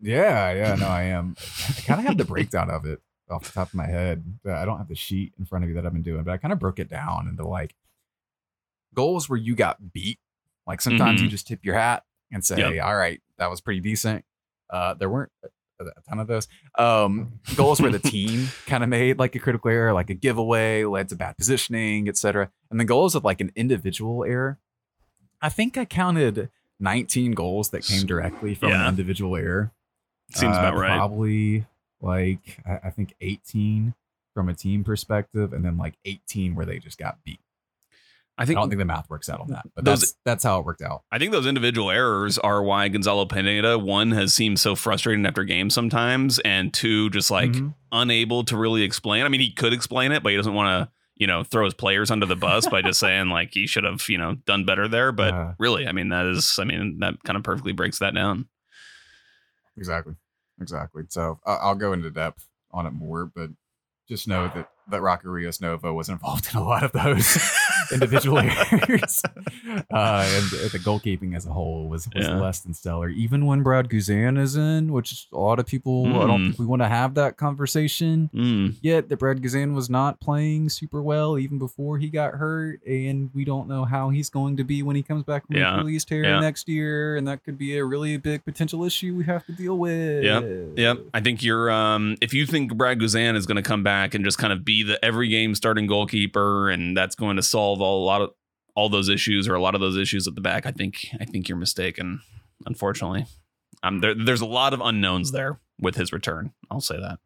[0.00, 1.36] yeah, yeah, no, I am.
[1.68, 4.24] I kind of have the breakdown of it off the top of my head.
[4.44, 6.32] Uh, I don't have the sheet in front of me that I've been doing, but
[6.32, 7.76] I kind of broke it down into like
[8.94, 10.18] goals where you got beat.
[10.66, 12.74] Like sometimes you just tip your hat and say, Mm-hmm.
[12.74, 12.84] Yep.
[12.84, 14.24] "All right, that was pretty decent."
[14.68, 15.30] Uh, there weren't
[15.80, 19.70] a ton of those um, goals where the team kind of made like a critical
[19.70, 22.50] error, like a giveaway, led to bad positioning, etc.
[22.70, 24.58] And the goals of like an individual error.
[25.42, 26.48] I think I counted
[26.80, 28.82] 19 goals that came directly from Yeah.
[28.84, 29.72] an individual error.
[30.30, 30.96] Seems Uh, about right.
[30.96, 31.66] Probably
[32.00, 33.94] like I, I think 18
[34.34, 37.40] from a team perspective, and then like 18 where they just got beat.
[38.38, 40.58] I I don't think the math works out on that, but Those- that's that's how
[40.60, 41.04] it worked out.
[41.10, 45.42] I think those individual errors are why Gonzalo Pineda one has seemed so frustrating after
[45.44, 47.74] games sometimes, and two just like Mhm.
[47.92, 49.24] unable to really explain.
[49.24, 51.72] I mean, he could explain it, but he doesn't want to, you know, throw his
[51.72, 54.86] players under the bus by just saying like he should have, you know, done better
[54.86, 55.12] there.
[55.12, 55.54] But Yeah.
[55.58, 58.48] really, I mean, that is, I mean, that kind of perfectly breaks that down.
[59.78, 60.14] Exactly.
[60.60, 61.04] Exactly.
[61.08, 63.50] So uh, I'll go into depth on it more, but
[64.08, 67.36] just know that that Rocco Rios Novo was involved in a lot of those
[67.92, 68.38] individual
[68.72, 69.22] errors.
[69.90, 72.36] Uh, and the goalkeeping as a whole was, was Yeah.
[72.36, 73.08] less than stellar.
[73.08, 76.44] Even when Brad Guzan is in, which a lot of people, I don't Mm.
[76.48, 79.08] think we want to have that conversation Mm, yet.
[79.08, 82.80] That Brad Guzan was not playing super well even before he got hurt.
[82.86, 85.76] And we don't know how he's going to be when he comes back from Yeah.
[85.76, 86.40] Achilles tear Yeah.
[86.40, 87.16] next year.
[87.16, 90.24] And that could be a really big potential issue we have to deal with.
[90.24, 90.98] Yep.
[91.14, 94.24] I think you're, um, if you think Brad Guzan is going to come back and
[94.24, 98.02] just kind of be the every game starting goalkeeper and that's going to solve all,
[98.02, 98.30] a lot of
[98.74, 101.24] all those issues or a lot of those issues at the back, I think, I
[101.24, 102.20] think you're mistaken.
[102.66, 103.26] Unfortunately,
[103.82, 106.52] um, there, there's a lot of unknowns there with his return.
[106.70, 107.18] I'll say that.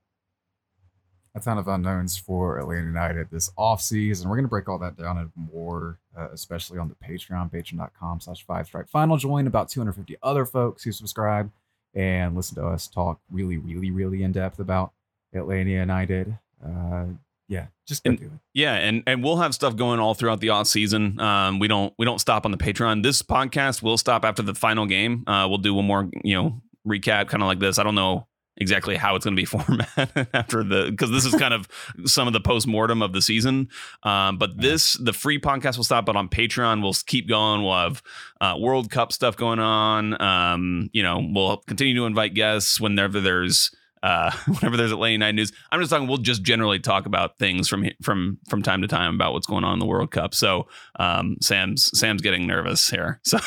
[1.35, 4.27] a ton of unknowns for Atlanta United this offseason.
[4.27, 8.21] We're going to break all that down and more, uh, especially on the Patreon, patreon.com
[8.21, 9.17] slash five stripe final.
[9.17, 11.51] Join about 250 other folks who subscribe
[11.95, 14.93] and listen to us talk really, really, really in depth about
[15.33, 16.39] Atlanta United.
[16.65, 17.05] Uh,
[17.51, 18.31] yeah, just go And- do it.
[18.55, 21.21] Yeah, and and we'll have stuff going all throughout the off season.
[21.21, 23.03] Um, we don't we don't stop on the Patreon.
[23.03, 25.25] This podcast will stop after the final game.
[25.27, 27.79] Uh, we'll do one more you know recap, kind of like this.
[27.79, 31.35] I don't know exactly how it's going to be formatted after the because this is
[31.35, 31.67] kind of
[32.05, 33.69] some of the post mortem of the season.
[34.05, 37.63] Um, but this the free podcast will stop, but on Patreon we'll keep going.
[37.65, 38.03] We'll have
[38.41, 40.21] uh, World Cup stuff going on.
[40.23, 43.71] Um, you know, we'll continue to invite guests whenever there's
[44.03, 45.53] uh, whenever there's Atlanta United news.
[45.71, 46.09] I'm just talking.
[46.09, 49.65] We'll just generally talk about things from from from time to time about what's going
[49.65, 50.35] on in the World Cup.
[50.35, 53.21] So um, Sam's Sam's getting nervous here.
[53.31, 53.39] So,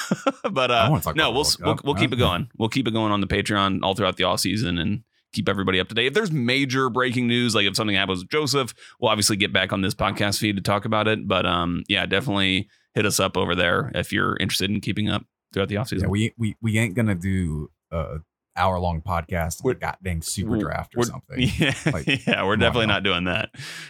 [0.52, 2.50] but uh, no, we'll, we'll we'll keep it going.
[2.58, 5.80] We'll keep it going on the Patreon all throughout the off season and keep everybody
[5.80, 6.06] up to date.
[6.08, 9.74] If there's major breaking news, like if something happens with Josef, we'll obviously get back
[9.74, 11.28] on this podcast feed to talk about it.
[11.28, 15.26] But um, yeah, definitely hit us up over there if you're interested in keeping up
[15.52, 16.10] throughout the off Yeah, season.
[16.12, 18.18] we, we, we ain't going to do a
[18.56, 21.40] hour long podcast on We're- the goddamn super draft or something.
[21.58, 23.50] Yeah, Like, yeah, we're definitely not doing that.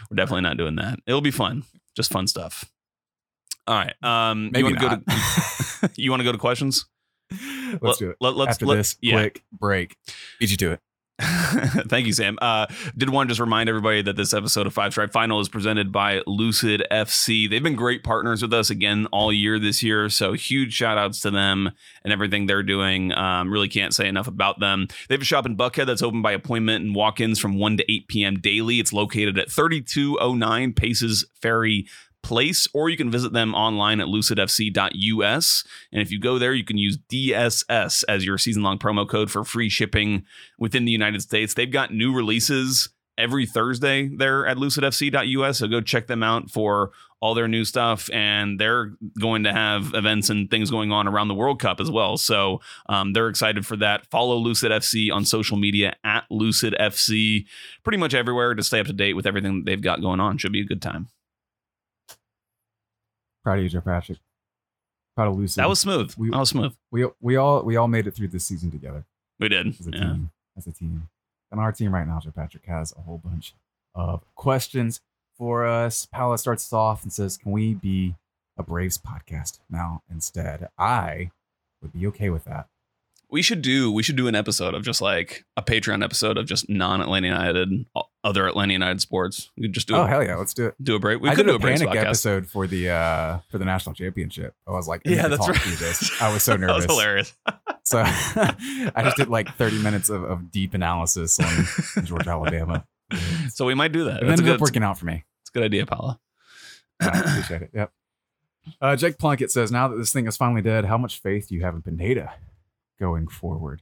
[0.10, 0.99] We're definitely not doing that.
[1.06, 1.63] It'll be fun,
[1.95, 2.65] just fun stuff.
[3.67, 3.93] All right.
[4.04, 6.86] Um, Maybe you want to go to you want to go to questions?
[7.82, 8.17] Let's do it.
[8.19, 9.15] Let, us After let, this yeah.
[9.15, 9.95] quick break,
[10.39, 10.80] beat you to it.
[11.21, 12.39] Thank you, Sam.
[12.41, 12.65] Uh,
[12.97, 15.91] did want to just remind everybody that this episode of Five Stripe Final is presented
[15.91, 17.47] by Lucid FC.
[17.47, 20.10] They've been great partners with us again all year this year.
[20.10, 21.69] So huge shout outs to them
[22.04, 23.13] and everything they're doing.
[23.13, 24.88] Um, really can't say enough about them.
[25.08, 27.78] They have a shop in Buckhead that's open by appointment and walk ins from 1
[27.78, 28.39] to 8 p.m.
[28.39, 28.80] daily.
[28.80, 31.86] It's located at 3209 Paces Ferry
[32.24, 35.64] Place, or you can visit them online at lucidfc.us.
[35.92, 39.30] And if you go there, you can use DSS as your season long promo code
[39.30, 40.24] for free shipping
[40.58, 41.54] within the United States.
[41.54, 45.60] They've got new releases every Thursday there at lucidfc.us.
[45.60, 48.10] So go check them out for all their new stuff.
[48.12, 51.90] And they're going to have events and things going on around the World Cup as
[51.90, 52.18] well.
[52.18, 52.60] So
[52.90, 54.06] um, they're excited for that.
[54.08, 57.46] Follow Lucid FC on social media at Lucid FC,
[57.84, 60.38] pretty much everywhere to stay up to date with everything they've got going on.
[60.38, 61.08] Should be a good time.
[63.44, 64.20] Proud of you, Joe Patrick.
[65.16, 65.60] Proud of Lucy.
[65.62, 66.14] That was smooth.
[66.18, 66.76] We- that was smooth.
[66.92, 69.06] we we all we all made it through this season together
[69.40, 69.68] We did.
[69.80, 70.00] as a Yeah.
[70.00, 70.32] team.
[70.58, 71.10] As a team.
[71.52, 73.54] And our team right now, Joe Patrick has a whole bunch
[73.94, 75.02] of questions
[75.38, 76.06] for us.
[76.08, 78.16] Paula starts us off and says, Can we be
[78.58, 80.70] a Braves podcast now instead?
[80.78, 81.32] I
[81.82, 82.70] would be okay with that.
[83.34, 86.46] We should do we should do an episode of just like a Patreon episode of
[86.46, 87.88] just non Atlanta United,
[88.24, 89.50] other Atlanta United sports.
[89.58, 90.76] We could just do oh a, hell yeah, let's do it.
[90.80, 91.19] do a break.
[91.19, 92.02] We I could did do a a panic podcast.
[92.04, 94.54] episode for the uh for the national championship.
[94.67, 95.60] I was like, I Yeah, that's right.
[95.80, 96.22] this.
[96.22, 96.86] I was so nervous.
[96.86, 97.34] that was hilarious.
[97.86, 102.86] So I just did like 30 minutes of, of deep analysis on Georgia, Alabama.
[103.50, 104.17] So we might do that.
[104.22, 105.24] It That's a ended good, up working out for me.
[105.41, 106.19] it's a good idea, Paula.
[107.02, 107.72] I appreciate it.
[107.74, 107.91] Yep.
[108.80, 111.56] Uh, Jake Plunkett says, now that this thing is finally dead, how much faith do
[111.56, 112.32] you have in Pineda
[113.04, 113.82] going forward?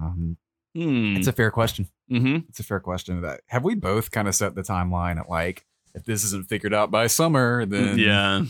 [0.00, 0.36] Um,
[0.74, 1.16] Hmm.
[1.16, 1.88] it's a fair question.
[2.08, 3.20] hmm It's a fair question.
[3.22, 6.72] That have we both kind of set the timeline at like, if this isn't figured
[6.74, 8.44] out by summer, then Yeah.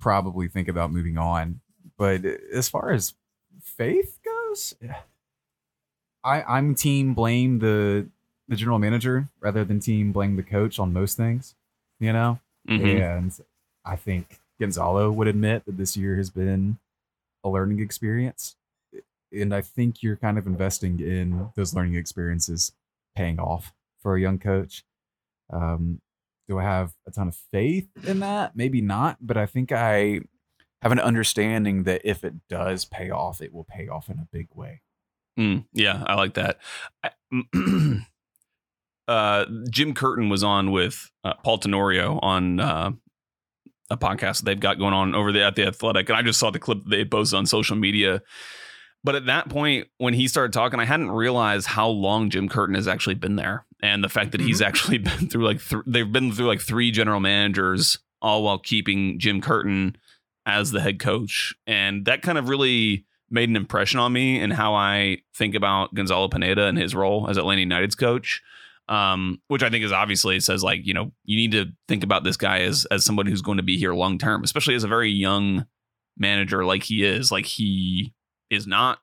[0.00, 1.60] probably think about moving on.
[1.96, 3.14] But as far as
[3.62, 4.74] faith goes,
[6.24, 8.08] I I'm team blame the
[8.48, 11.54] the general manager rather than team blame the coach on most things.
[12.00, 13.00] You know, Mhm.
[13.00, 13.40] and
[13.84, 16.78] I think Gonzalo would admit that this year has been
[17.44, 18.56] a learning experience.
[19.32, 22.72] And I think you're kind of investing in those learning experiences
[23.16, 24.84] paying off for a young coach.
[25.52, 26.00] Um,
[26.48, 28.56] do I have a ton of faith in that?
[28.56, 30.20] Maybe not, but I think I
[30.82, 34.26] have an understanding that if it does pay off, it will pay off in a
[34.32, 34.82] big way.
[35.38, 36.58] Mm, yeah, I like that.
[37.02, 37.10] I-
[39.08, 42.90] uh, Jim Curtin was on with uh, Paul Tenorio on uh,
[43.90, 46.50] a podcast they've got going on over there at the Athletic, and I just saw
[46.50, 48.22] the clip they posted on social media.
[49.04, 52.76] But at that point, when he started talking, I hadn't realized how long Jim Curtin
[52.76, 56.10] has actually been there, and the fact that he's actually been through like th- they've
[56.10, 59.96] been through like three general managers, all while keeping Jim Curtin
[60.46, 64.52] as the head coach, and that kind of really made an impression on me and
[64.52, 68.42] how I think about Gonzalo Pineda and his role as Atlanta United's coach.
[68.88, 72.24] Um, which I think is obviously says like, you know, you need to think about
[72.24, 74.88] this guy as as somebody who's going to be here long term, especially as a
[74.88, 75.66] very young
[76.18, 77.30] manager like he is.
[77.30, 78.12] Like he
[78.52, 79.00] is not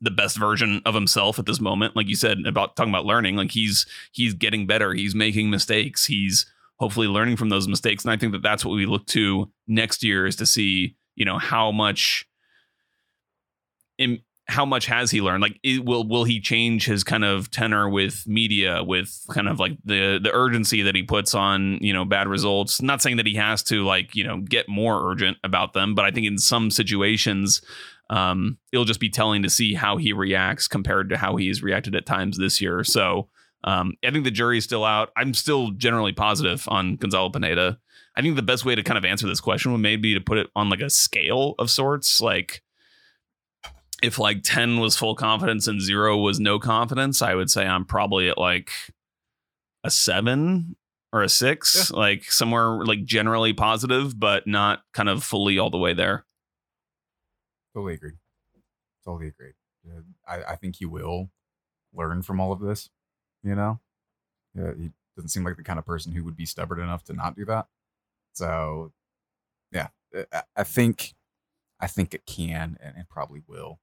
[0.00, 1.94] the best version of himself at this moment.
[1.94, 4.92] Like you said about talking about learning, like he's he's getting better.
[4.92, 6.06] He's making mistakes.
[6.06, 6.44] He's
[6.76, 8.04] hopefully learning from those mistakes.
[8.04, 11.24] And I think that that's what we look to next year is to see, you
[11.24, 12.26] know, how much
[14.52, 15.42] how much has he learned?
[15.42, 19.58] Like, it, will will he change his kind of tenor with media, with kind of
[19.58, 22.82] like the the urgency that he puts on you know bad results?
[22.82, 26.04] Not saying that he has to like you know get more urgent about them, but
[26.04, 27.62] I think in some situations,
[28.10, 31.96] um, it'll just be telling to see how he reacts compared to how he's reacted
[31.96, 32.84] at times this year.
[32.84, 33.28] So.
[33.64, 35.10] Um, I think the jury's still out.
[35.16, 37.78] I'm still generally positive on Gonzalo Pineda.
[38.16, 40.38] I think the best way to kind of answer this question would maybe to put
[40.38, 42.20] it on like a scale of sorts.
[42.20, 42.60] Like
[44.02, 47.84] if like 10 was full confidence and zero was no confidence, I would say I'm
[47.84, 48.70] probably at like
[49.84, 50.76] a seven
[51.12, 55.78] or a six, like somewhere like generally positive, but not kind of fully all the
[55.78, 56.24] way there.
[57.74, 58.14] Totally agreed.
[59.04, 59.54] Totally agreed.
[59.84, 61.30] Yeah, I, I think he will
[61.94, 62.90] learn from all of this.
[63.42, 63.80] You know,
[64.54, 67.12] yeah, he doesn't seem like the kind of person who would be stubborn enough to
[67.12, 67.66] not do that.
[68.34, 68.92] So,
[69.72, 69.88] yeah,
[70.32, 71.14] I- I think,
[71.80, 73.80] I think it can and it probably will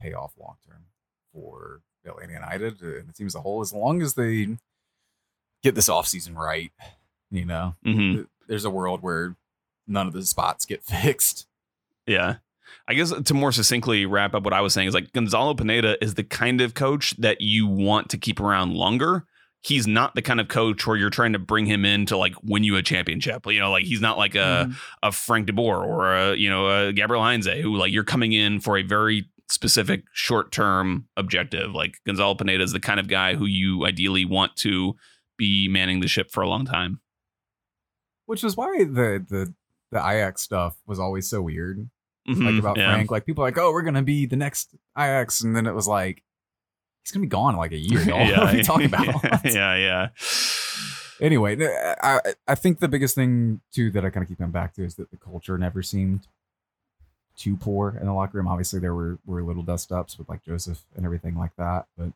[0.00, 0.84] pay off long term
[1.32, 4.56] for Atlanta United and the team as a whole, as long as they
[5.62, 6.72] get this offseason right.
[7.30, 9.36] You know, hmm there's a world where
[9.86, 11.46] none of the spots get fixed.
[12.06, 12.36] Yeah.
[12.86, 16.02] I guess to more succinctly wrap up what I was saying is like Gonzalo Pineda
[16.02, 19.26] is the kind of coach that you want to keep around longer.
[19.60, 22.34] He's not the kind of coach where you're trying to bring him in to like
[22.42, 23.44] win you a championship.
[23.46, 24.70] You know, like he's not like a
[25.02, 28.60] a Frank DeBoer or a you know a Gabriel Heinze who like you're coming in
[28.60, 31.72] for a very specific short term objective.
[31.72, 34.94] Like Gonzalo Pineda is the kind of guy who you ideally want to
[35.36, 37.00] be manning the ship for a long time.
[38.26, 39.54] which is why the the
[39.90, 41.88] the Ajax stuff was always so weird.
[42.26, 42.92] Like Mhm, about yeah.
[42.92, 45.74] Frank, like people are like, oh, we're gonna be the next Ajax, and then it
[45.74, 46.22] was like,
[47.02, 48.00] he's gonna be gone in like a year.
[48.06, 48.18] Y'all.
[48.38, 49.06] what are you talking about?
[49.46, 50.08] yeah, yeah.
[51.22, 51.56] anyway,
[52.02, 54.84] I I think the biggest thing too that I kind of keep coming back to
[54.84, 56.26] is that the culture never seemed
[57.38, 58.48] too poor in the locker room.
[58.48, 62.12] Obviously, there were were little dust ups with like Josef and everything like that, but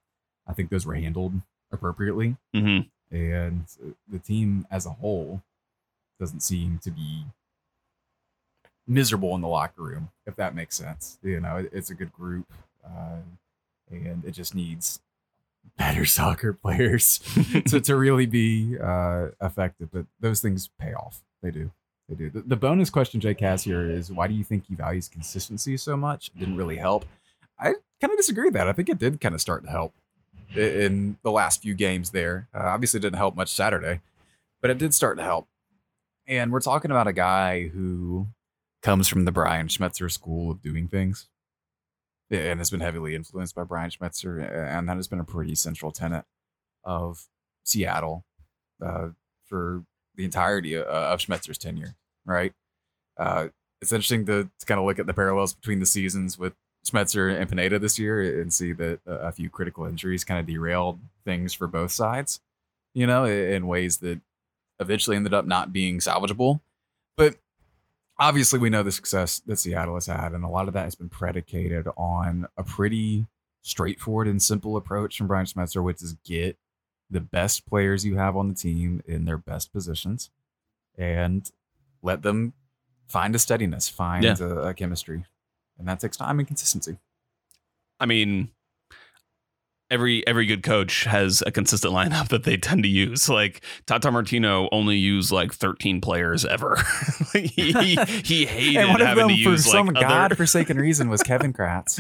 [0.47, 1.35] I think those were handled
[1.73, 2.37] appropriately.
[2.55, 3.67] hmm and
[4.09, 5.43] the team as a whole
[6.19, 7.25] doesn't seem to be
[8.87, 12.13] miserable in the locker room if that makes sense you know it- it's a good
[12.13, 12.47] group
[12.85, 13.19] uh,
[13.91, 15.01] and it just needs
[15.79, 17.21] better soccer players
[17.67, 21.71] to, to really be uh, effective but those things pay off they do
[22.15, 24.75] they do the, the bonus question jake has here is why do you think he
[24.75, 27.05] values consistency so much it didn't really help
[27.59, 29.95] i kind of disagree with that i think it did kind of start to help
[30.57, 32.49] in the last few games there.
[32.55, 34.01] Uh, obviously, didn't help much Saturday,
[34.61, 35.49] but it did start to help.
[36.27, 38.29] And we're talking about a guy who
[38.83, 41.29] comes from the Brian Schmetzer school of doing things
[42.31, 44.41] and has been heavily influenced by Brian Schmetzer.
[44.41, 46.25] And that has been a pretty central tenet
[46.85, 47.27] of
[47.65, 48.25] Seattle
[48.85, 49.09] uh,
[49.45, 49.85] for
[50.17, 52.53] the entirety of Schmetzer's tenure, right?
[53.19, 53.49] Uh,
[53.81, 56.55] it's interesting to, to kind of look at the parallels between the seasons with
[56.87, 61.01] Schmetzer and Pineda this year and see that a few critical injuries kind of derailed
[61.25, 62.41] things for both sides,
[62.95, 64.21] you know, in ways that
[64.81, 66.61] eventually ended up not being salvageable.
[67.17, 67.37] But
[68.19, 70.95] obviously, we know the success that Seattle has had, and a lot of that has
[70.95, 73.27] been predicated on a pretty
[73.63, 76.57] straightforward and simple approach from Brian Schmetzer, which is get
[77.11, 80.31] the best players you have on the team in their best positions
[80.97, 81.51] and
[82.03, 82.53] let them
[83.09, 84.37] find a steadiness, find Yeah.
[84.41, 85.25] a, a chemistry.
[85.79, 86.99] And that takes time and consistency.
[88.01, 88.51] I mean,
[89.91, 93.29] every every good coach has a consistent lineup that they tend to use.
[93.29, 96.79] Like Tata Martino only used like 13 players ever.
[97.33, 97.73] He, he
[98.25, 100.05] he hated and one of having them, to for use some like other.
[100.05, 100.11] For
[100.47, 101.99] some godforsaken reason, was Kevin Kratz.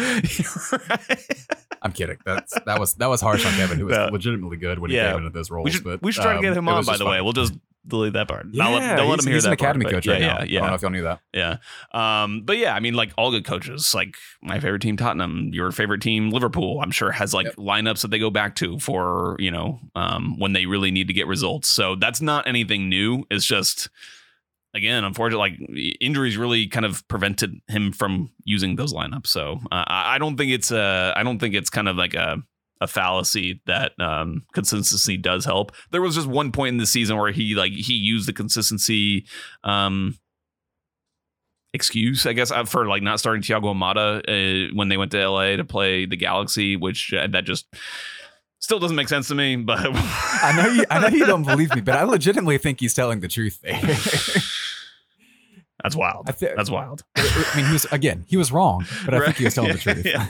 [1.80, 2.18] I'm kidding.
[2.26, 4.08] That's that was that was harsh on Kevin, who was No.
[4.12, 5.10] legitimately good when he Yeah.
[5.12, 5.64] came into those roles.
[5.64, 6.84] we should but we should try to um, get him on.
[6.84, 7.54] By the way, we'll just
[7.86, 8.46] delete that part.
[8.52, 10.34] Yeah, let, don't let him hear he's that an academy part, coach right yeah, now.
[10.34, 10.58] Yeah, I yeah.
[10.60, 11.20] don't know if y'all knew that.
[11.34, 11.56] Yeah.
[11.92, 15.72] Um, but yeah, I mean, like all good coaches, like my favorite team, Tottenham, your
[15.72, 17.56] favorite team, Liverpool, I'm sure has like Yep.
[17.56, 21.12] lineups that they go back to for, you know, um, when they really need to
[21.12, 21.68] get results.
[21.68, 23.24] So that's not anything new.
[23.30, 23.88] It's just,
[24.74, 29.26] again, unfortunately, like injuries really kind of prevented him from using those lineups.
[29.26, 32.14] So uh, I I don't think it's a, I don't think it's kind of like
[32.14, 32.42] a,
[32.82, 35.72] a fallacy that um, consistency does help.
[35.92, 39.24] There was just one point in the season where he like he used the consistency
[39.62, 40.18] um,
[41.72, 45.28] excuse, I guess, uh, for like not starting Thiago Almada uh, when they went to
[45.28, 47.66] LA to play the Galaxy, which uh, that just
[48.58, 49.56] still doesn't make sense to me.
[49.56, 50.84] But I know you.
[50.90, 53.80] I know you don't believe me, but I legitimately think he's telling the truth there.
[55.82, 56.28] That's wild.
[56.28, 57.02] I thi- That's wild.
[57.16, 58.24] I mean, he was again.
[58.28, 60.04] He was wrong, but I think he was telling the truth.
[60.04, 60.26] Yeah,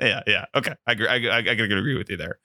[0.00, 0.44] yeah, yeah.
[0.54, 1.08] Okay, I agree.
[1.08, 2.38] I, I, I can agree with you there.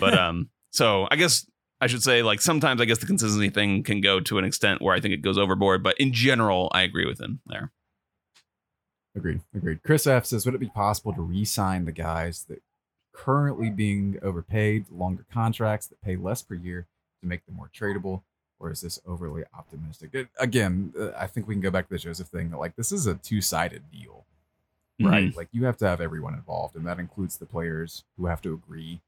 [0.00, 1.46] But um, so I guess
[1.80, 4.80] I should say like sometimes I guess the consistency thing can go to an extent
[4.82, 5.82] where I think it goes overboard.
[5.82, 7.72] But in general, I agree with him there.
[9.16, 9.40] Agreed.
[9.54, 9.82] Agreed.
[9.82, 12.62] Chris F says, would it be possible to re-sign the guys that
[13.12, 16.86] currently being overpaid, longer contracts that pay less per year
[17.20, 18.22] to make them more tradable?
[18.62, 20.10] Or is this overly optimistic?
[20.14, 22.76] It- again, uh, I think we can go back to the Josef thing that like
[22.76, 24.24] this is a two-sided deal,
[25.00, 25.24] right?
[25.24, 25.36] Mm-hmm.
[25.36, 28.54] Like you have to have everyone involved, and that includes the players who have to
[28.54, 29.00] agree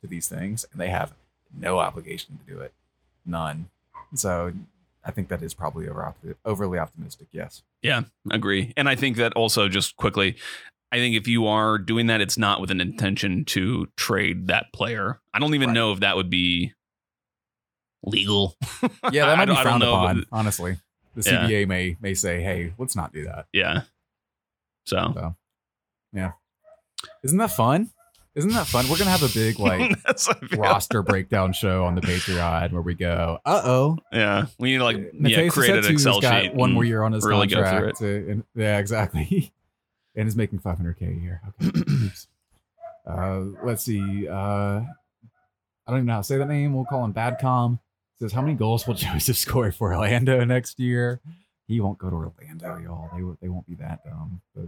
[0.00, 1.12] to these things, and they have
[1.52, 2.72] no obligation to do it,
[3.26, 3.68] none.
[4.14, 4.52] So
[5.04, 7.26] I think that is probably over overly optimistic.
[7.32, 7.62] Yes.
[7.82, 10.36] Yeah, agree and i think that also just quickly
[10.92, 14.66] i think if you are doing that it's not with an intention to trade that
[14.74, 15.74] player i don't even Right.
[15.74, 16.74] know if that would be
[18.02, 18.56] legal
[19.12, 20.26] Yeah, that might be don't- I don't frowned know, upon.
[20.32, 20.78] Honestly,
[21.14, 21.46] the Yeah.
[21.46, 23.82] CBA may may say, "Hey, let's not do that." yeah
[24.84, 25.36] so So,
[26.12, 26.32] yeah,
[27.22, 27.90] isn't that fun?
[28.34, 28.88] Isn't that fun?
[28.88, 30.60] We're gonna have a big like That's what I feel.
[30.60, 34.84] roster breakdown show on the Patreon where we go, "Uh oh, yeah we need to
[34.84, 38.44] like yeah create an excel sheet one more year on his really contract." to- and-
[38.54, 39.52] yeah, exactly.
[40.16, 41.42] and is making 500k a year.
[41.62, 41.80] Okay.
[43.06, 44.28] Uh, let's see.
[44.28, 44.84] Uh, I
[45.88, 46.74] don't even know how to say that name.
[46.74, 47.80] We'll call him Badcom.
[48.20, 51.20] Says, how many goals will Josef score for Orlando next year?
[51.66, 53.10] He won't go to Orlando, y'all.
[53.14, 54.40] They they won't be that dumb.
[54.54, 54.66] But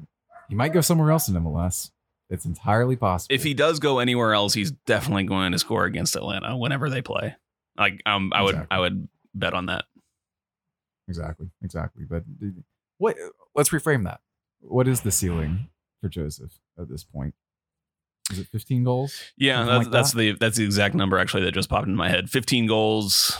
[0.48, 1.90] he might go somewhere else in MLS.
[2.30, 3.34] It's entirely possible.
[3.34, 7.02] if he does go anywhere else he's definitely going to score against atlanta whenever they
[7.02, 7.36] play
[7.76, 8.74] like um i would Exactly.
[8.74, 9.84] i would bet on that
[11.08, 12.04] exactly, exactly.
[12.08, 12.24] But
[12.96, 13.16] what?
[13.54, 14.20] Let's reframe that.
[14.60, 15.68] What is the ceiling
[16.00, 17.34] for Josef at this point?
[18.30, 19.20] Is it 15 goals?
[19.36, 20.18] Yeah, that's, like that's that?
[20.18, 22.30] the that's the exact number actually that just popped into my head.
[22.30, 23.36] 15 goals.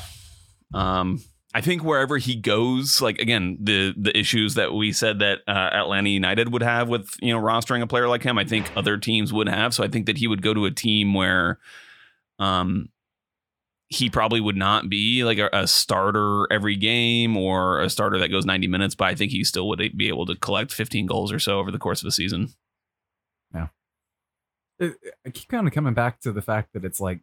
[0.74, 1.22] Um,
[1.54, 5.70] I think wherever he goes, like again, the the issues that we said that uh,
[5.72, 8.96] Atlanta United would have with you know rostering a player like him, I think other
[8.96, 9.74] teams would have.
[9.74, 11.58] So I think that he would go to a team where,
[12.38, 12.88] um,
[13.88, 18.28] he probably would not be like a, a starter every game or a starter that
[18.28, 21.30] goes 90 minutes, but I think he still would be able to collect 15 goals
[21.30, 22.54] or so over the course of a season.
[24.82, 27.20] I keep kind of coming back to the fact that it's like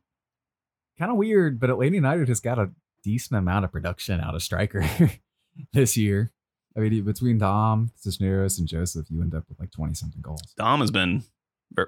[0.97, 2.71] kind of weird, but Atlanta United has got a
[3.03, 4.87] decent amount of production out of striker
[5.73, 6.31] this year.
[6.77, 10.41] I mean, between Dom, Cisneros, and Josef, you end up with like 20 something goals.
[10.57, 11.23] Dom has been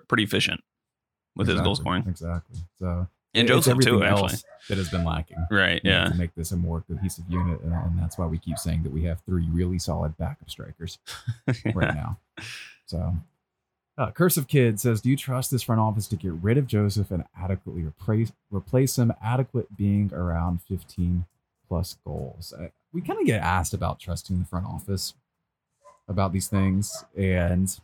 [0.07, 0.61] pretty efficient
[1.36, 2.59] with his goal Exactly, scoring, Exactly.
[2.78, 4.38] So, and Josef too, actually.
[4.67, 5.38] that has been lacking.
[5.49, 5.80] Right.
[5.84, 6.05] Yeah.
[6.05, 7.61] To make this a more cohesive unit.
[7.61, 10.97] And, and that's why we keep saying that we have three really solid backup strikers
[11.74, 12.19] right now.
[12.88, 13.15] So,
[14.01, 17.11] uh, Cursive Kid says, "Do you trust this front office to get rid of Josef
[17.11, 19.13] and adequately replace replace him?
[19.23, 21.25] Adequate being around 15
[21.67, 22.53] plus goals.
[22.57, 25.13] Uh, We kind of get asked about trusting the front office
[26.07, 27.79] about these things, and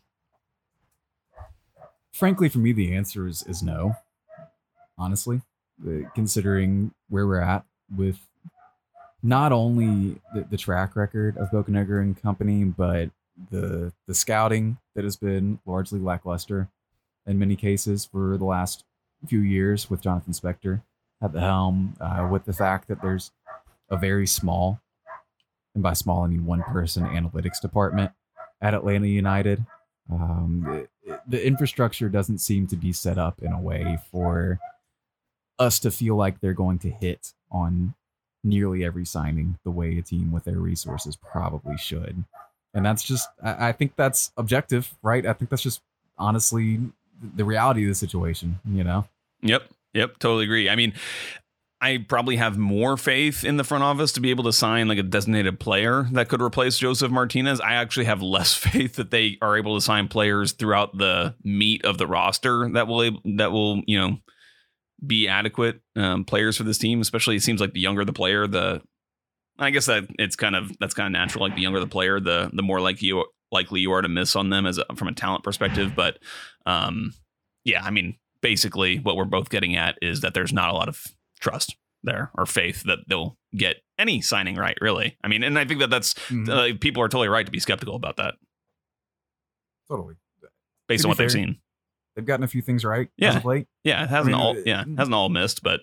[2.12, 3.96] frankly, for me, the answer is is no.
[4.98, 5.42] Honestly,
[5.88, 7.64] Uh, considering where we're at
[7.96, 8.18] with
[9.22, 13.12] not only the, the track record of Bocanegra and company, but
[13.52, 16.70] the the scouting that has been largely lackluster
[17.26, 18.84] in many cases for the last
[19.28, 20.82] few years with Jonathan Spector
[21.22, 23.32] at the helm, uh, with the fact that there's
[23.90, 24.80] a very small,
[25.74, 28.12] and by small I mean one person analytics department
[28.62, 29.66] at Atlanta United.
[30.12, 30.90] Um, it-
[31.28, 34.60] the infrastructure doesn't seem to be set up in a way for
[35.60, 37.94] us to feel like they're going to hit on
[38.44, 42.24] nearly every signing the way a team with their resources probably should.
[42.78, 45.26] And that's just, I, I think that's objective, right?
[45.26, 45.82] I think that's just
[46.18, 46.80] honestly
[47.36, 49.08] the reality of the situation, you know?
[49.42, 49.64] Yep.
[49.94, 50.20] Yep.
[50.20, 50.70] Totally agree.
[50.70, 50.94] I mean,
[51.82, 55.00] I probably have more faith in the front office to be able to sign like
[55.00, 57.60] a designated player that could replace Josef Martinez.
[57.60, 61.84] I actually have less faith that they are able to sign players throughout the meat
[61.84, 64.18] of the roster that will ab- that will you know
[65.06, 67.02] be adequate um, players for this team.
[67.02, 68.82] Especially, it seems like the younger the player, the
[69.60, 71.44] I guess that it's kind of that's kind of natural.
[71.44, 74.36] Like the younger the player, the the more likely you likely you are to miss
[74.36, 75.94] on them as a, from a talent perspective.
[75.96, 76.20] But
[76.66, 77.14] um,
[77.64, 80.88] yeah, I mean, basically, what we're both getting at is that there's not a lot
[80.90, 81.04] of
[81.40, 84.78] trust there or faith that they'll get any signing right.
[84.82, 86.50] Really, I mean, and I think that that's Mhm.
[86.50, 88.36] uh, people are totally right to be skeptical about that
[89.88, 90.16] totally.
[90.88, 91.58] based To on what they've seen.
[92.16, 93.30] They've gotten a few things right Yeah.
[93.30, 93.68] as of late.
[93.84, 95.82] Yeah, it hasn't mean, all uh, yeah hasn't all missed, but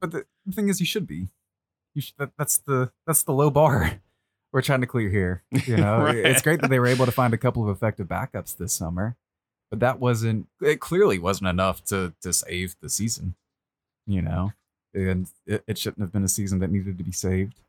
[0.00, 1.28] But the, the thing is, you should be.
[1.94, 4.00] You should, that, that's the that's the low bar
[4.52, 5.42] we're trying to clear here.
[5.66, 6.16] You know, Right.
[6.16, 9.16] it's great that they were able to find a couple of effective backups this summer,
[9.70, 10.46] but that wasn't.
[10.60, 13.34] It clearly wasn't enough to to save the season.
[14.06, 14.52] You know,
[14.94, 17.60] and it, it shouldn't have been a season that needed to be saved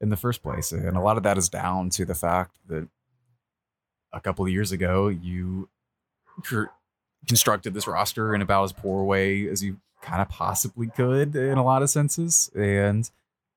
[0.00, 0.72] in the first place.
[0.72, 2.88] And a lot of that is down to the fact that
[4.12, 5.68] a couple of years ago you
[7.26, 11.36] constructed this roster in about as poor a way as you kind of possibly could
[11.36, 13.10] in a lot of senses and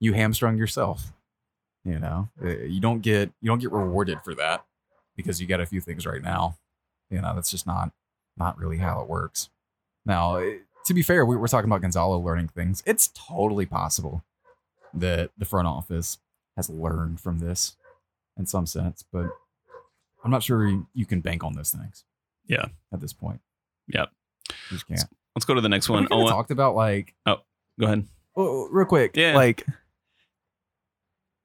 [0.03, 1.13] you hamstrung yourself
[1.85, 4.65] you know Uh, you don't get you don't get rewarded for that
[5.15, 6.57] because you got a few things right now
[7.09, 7.91] you know that's just not
[8.37, 9.49] not really how it works
[10.05, 14.23] now eh, to be fair we were talking about gonzalo learning things it's totally possible
[14.93, 16.19] that the front office
[16.57, 17.75] has learned from this
[18.37, 19.27] in some sense but
[20.23, 22.03] i'm not sure you, can bank on those things
[22.47, 22.65] Yeah.
[22.91, 23.41] at this point
[23.87, 24.09] Yep.
[24.49, 25.03] you just can't
[25.35, 26.07] let's go to the next one.
[26.11, 27.37] Oh, talked about like Oh,
[27.79, 28.07] go ahead.
[28.35, 29.15] Oh, real quick.
[29.15, 29.35] Yeah.
[29.35, 29.65] Like,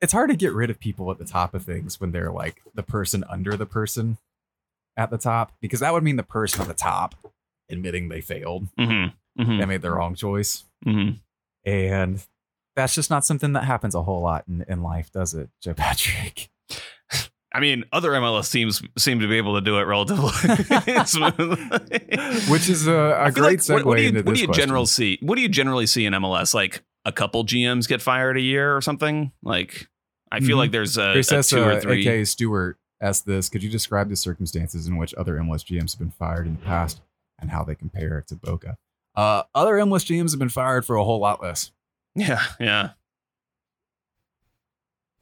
[0.00, 2.62] it's hard to get rid of people at the top of things when they're like
[2.74, 4.18] the person under the person
[4.96, 7.14] at the top, because that would mean the person at the top
[7.70, 9.42] admitting they failed, Mm-hmm.
[9.42, 9.58] Mm-hmm.
[9.58, 10.64] they made the wrong choice.
[10.86, 11.16] mm-hmm.
[11.68, 12.24] And
[12.76, 15.74] that's just not something that happens a whole lot in, in life, does it, Joe
[15.74, 16.48] Patrick?
[17.52, 20.30] I mean, other MLS teams seem to be able to do it relatively
[21.06, 21.56] smoothly.
[22.50, 24.40] Which is a, feel great like- segue what, what do you, into what this do
[24.42, 24.62] you question.
[24.62, 25.18] general see?
[25.22, 26.52] What do you generally see in MLS?
[26.54, 29.32] Like a couple GMs get fired a year or something?
[29.42, 29.88] Like
[30.30, 30.60] I feel Mhm.
[30.60, 32.00] like there's a, Chris a two uh, or three.
[32.02, 33.48] aka Stewart, asked this.
[33.48, 36.62] Could you describe the circumstances in which other MLS GMs have been fired in the
[36.64, 37.00] past
[37.38, 38.76] and how they compare to Boca?
[39.16, 41.72] Uh, other MLS GMs have been fired for a whole lot less.
[42.14, 42.90] Yeah, yeah.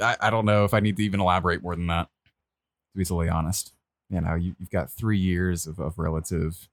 [0.00, 3.04] I, I don't know if I need to even elaborate more than that, to be
[3.04, 3.72] totally honest.
[4.08, 6.68] You know, you, you've got three years of, of relative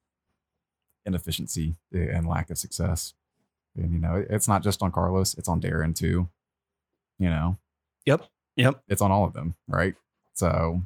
[1.06, 3.14] inefficiency and lack of success.
[3.76, 6.30] And, you know, it's not just on Carlos, it's on Darren too.
[7.20, 7.58] You know,
[8.06, 8.26] Yep.
[8.56, 8.84] Yep.
[8.88, 9.96] it's on all of them, right?
[10.34, 10.82] So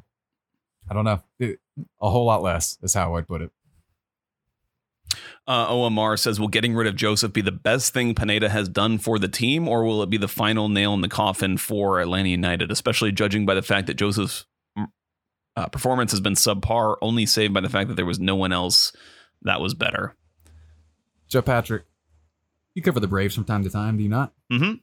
[0.90, 1.20] I don't know.
[1.38, 1.60] It-
[2.00, 3.52] a whole lot less is how I'd put it.
[5.46, 8.98] Uh, OMR says, "Will getting rid of Josef be the best thing Pineda has done
[8.98, 12.28] for the team, or will it be the final nail in the coffin for Atlanta
[12.28, 12.70] United?
[12.70, 14.44] Especially judging by the fact that Josef's
[14.76, 14.88] mm,
[15.56, 18.52] uh, performance has been subpar, only saved by the fact that there was no one
[18.52, 18.92] else
[19.40, 20.14] that was better."
[21.28, 21.84] Joe Patrick,
[22.78, 24.32] you cover the Braves from time to time, do you not?
[24.52, 24.74] Mm-hmm.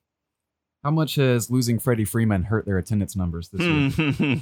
[0.84, 4.42] How much has losing Freddie Freeman hurt their attendance numbers this year?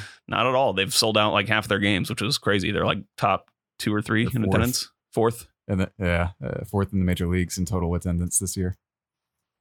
[0.28, 0.74] Not at all.
[0.74, 2.70] They've sold out like half their games, which is crazy.
[2.72, 4.46] They're like top two or three in fourth.
[4.48, 4.90] attendance.
[5.12, 8.76] Fourth, And the, yeah, uh, fourth in the major leagues in total attendance this year.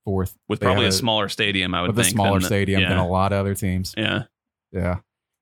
[0.03, 1.73] Fourth with They probably have a smaller stadium.
[1.73, 3.93] I would with a smaller than stadium yeah, than a lot of other teams.
[3.97, 4.23] yeah.
[4.73, 4.97] Yeah,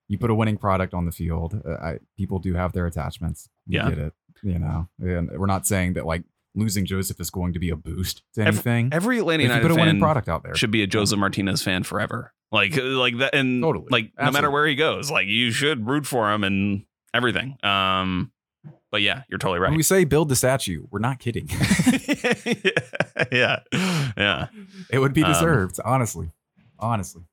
[0.08, 1.60] you put a winning product on the field.
[1.68, 3.50] Uh, I, people do have their attachments.
[3.66, 3.90] You Yeah.
[3.90, 4.14] get it.
[4.44, 6.24] You know, and we're not saying that like
[6.56, 8.90] losing Josef is going to be a boost to Every- anything.
[8.92, 10.88] Every Atlanta if you United put a winning fan product out there, should be a
[10.88, 12.34] Josef Martinez fan forever.
[12.52, 13.88] Like like that and Totally.
[13.90, 17.58] like no matter where he goes, like you should root for him and everything.
[17.64, 18.32] Um
[18.92, 19.70] but yeah, you're totally right.
[19.70, 21.50] when we say build the statue, we're not kidding.
[23.32, 23.60] yeah.
[24.18, 24.48] Yeah.
[24.90, 26.32] it would be Um, deserved, honestly.
[26.80, 27.24] honestly.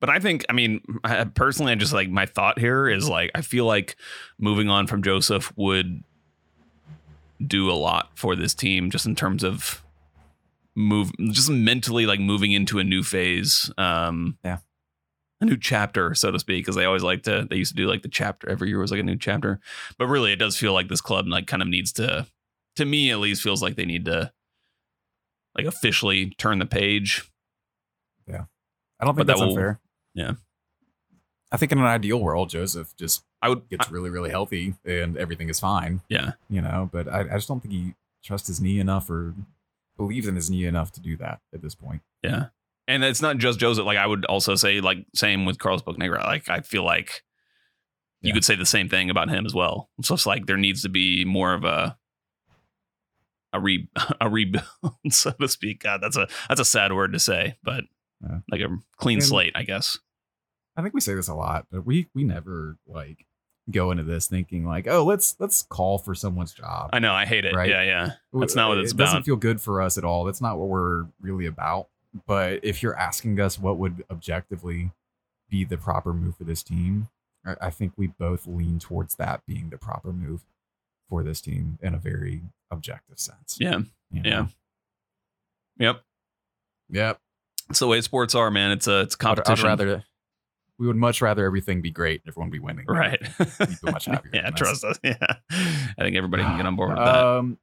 [0.00, 3.30] But I think, I mean, I, personally, I just like my thought here is like,
[3.34, 3.96] I feel like
[4.38, 6.02] moving on from Josef would
[7.48, 9.82] do a lot for this team just in terms of
[10.74, 13.70] move, just mentally like moving into a new phase.
[13.78, 14.58] Um, Yeah.
[15.40, 17.88] A new chapter, so to speak, because they always like to, they used to do
[17.88, 19.58] like the chapter every year was like a new chapter.
[19.98, 22.26] But really, it does feel like this club like kind of needs to,
[22.76, 24.32] to me at least, feels like they need to
[25.56, 27.30] like officially turn the page.
[28.28, 28.44] Yeah.
[29.00, 29.80] I don't But think that that's will- unfair.
[30.14, 30.32] yeah.
[31.52, 35.16] I think in an ideal world, Josef just I would, gets really, really healthy and
[35.16, 36.32] everything is fine, yeah.
[36.48, 36.88] you know.
[36.92, 39.34] But I, I just don't think he trusts his knee enough or
[39.96, 42.02] believes in his knee enough to do that at this point.
[42.22, 42.46] Yeah.
[42.88, 43.84] And it's not just Josef.
[43.84, 46.24] Like I would also say, like same with Carlos Bocanegra.
[46.24, 47.22] Like I feel like
[48.22, 48.34] you Yeah.
[48.34, 49.90] could say the same thing about him as well.
[50.02, 51.96] So It's like there needs to be more of a
[53.52, 53.88] a re
[54.20, 54.64] a rebuild,
[55.10, 55.82] so to speak.
[55.82, 57.84] God, that's a that's a sad word to say, but
[58.22, 58.38] Yeah.
[58.50, 59.98] like a clean And- slate, I guess.
[60.76, 63.26] I think we say this a lot, but we we never like
[63.70, 66.90] go into this thinking like, oh, let's let's call for someone's job.
[66.92, 67.54] I know I hate it.
[67.54, 67.68] Right.
[67.70, 68.10] Yeah, yeah.
[68.32, 69.02] That's not what it's about.
[69.02, 70.24] it doesn't feel good for us at all.
[70.24, 71.88] That's not what we're really about.
[72.26, 74.90] But if you're asking us what would objectively
[75.50, 77.08] be the proper move for this team,
[77.44, 80.42] I, I think we both lean towards that being the proper move
[81.08, 83.56] for this team in a very objective sense.
[83.58, 83.78] Yeah.
[84.10, 84.30] you Yeah.
[84.30, 84.48] know?
[85.78, 86.02] Yep.
[86.90, 87.18] Yep.
[87.70, 88.70] It's the way sports are, man.
[88.72, 89.66] It's a it's a I'd, I'd competition.
[89.66, 90.04] rather
[90.78, 92.86] we would much rather everything be great and everyone be winning.
[92.86, 93.20] right.
[93.38, 94.98] Be much happier yeah, trust us.
[95.02, 95.14] Yeah.
[95.20, 97.16] I think everybody can get on board with that.
[97.16, 97.58] Um,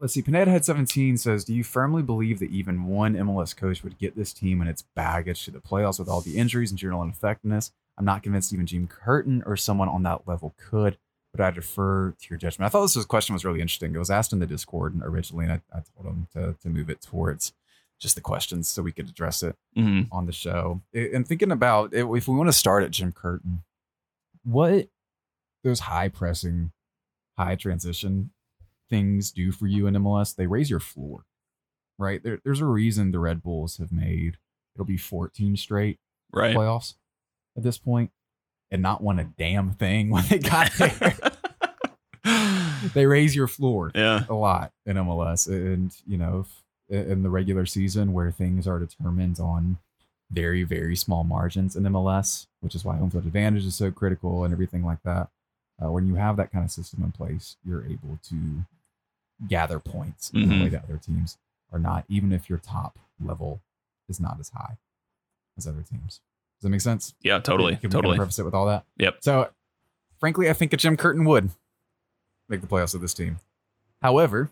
[0.00, 0.22] let's see.
[0.22, 4.16] Pineda Head 17 says, Do you firmly believe that even one MLS coach would get
[4.16, 7.72] this team and its baggage to the playoffs with all the injuries and general ineffectiveness?
[7.96, 10.98] I'm not convinced even Jim Curtin or someone on that level could,
[11.32, 12.66] but I defer to your judgment.
[12.66, 13.94] I thought this was, question was really interesting.
[13.94, 16.90] It was asked in the Discord originally, and I, I told him to, to move
[16.90, 17.52] it towards
[18.00, 20.08] just the questions so we could address it Mhm.
[20.12, 20.82] on the show.
[20.92, 23.62] And thinking about if we want to start at Jim Curtin,
[24.42, 24.88] what
[25.62, 26.72] those high pressing,
[27.38, 28.30] high transition
[28.90, 31.24] things do for you in MLS, they raise your floor,
[31.98, 32.22] right?
[32.22, 34.36] There, there's a reason the Red Bulls have made
[34.74, 35.98] it'll be 14 straight
[36.32, 36.54] Right.
[36.56, 36.94] playoffs
[37.56, 38.10] at this point
[38.72, 41.16] and not won a damn thing when they got there.
[42.94, 44.24] they raise your floor yeah.
[44.28, 48.78] a lot in MLS, and you know, if, in the regular season where things are
[48.78, 49.78] determined on
[50.30, 54.44] very very small margins in MLS, which is why home field advantage is so critical
[54.44, 55.28] and everything like that.
[55.82, 58.64] Uh, when you have that kind of system in place, you're able to
[59.48, 61.38] gather points in a way that other teams
[61.72, 63.60] are not, even if your top level
[64.08, 64.78] is not as high
[65.58, 66.20] as other teams.
[66.58, 67.14] Does that make sense?
[67.20, 67.76] Yeah, totally.
[67.76, 68.16] Can totally.
[68.16, 68.84] preface it with all that?
[68.98, 69.18] Yep.
[69.22, 69.50] So,
[70.18, 71.50] frankly, I think a Jim Curtin would
[72.48, 73.38] make the playoffs with this team.
[74.00, 74.50] However,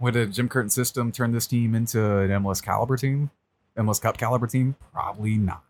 [0.00, 3.30] would a Jim Curtin system turn this team into an MLS caliber team,
[3.76, 4.76] MLS Cup caliber team?
[4.92, 5.64] Probably not.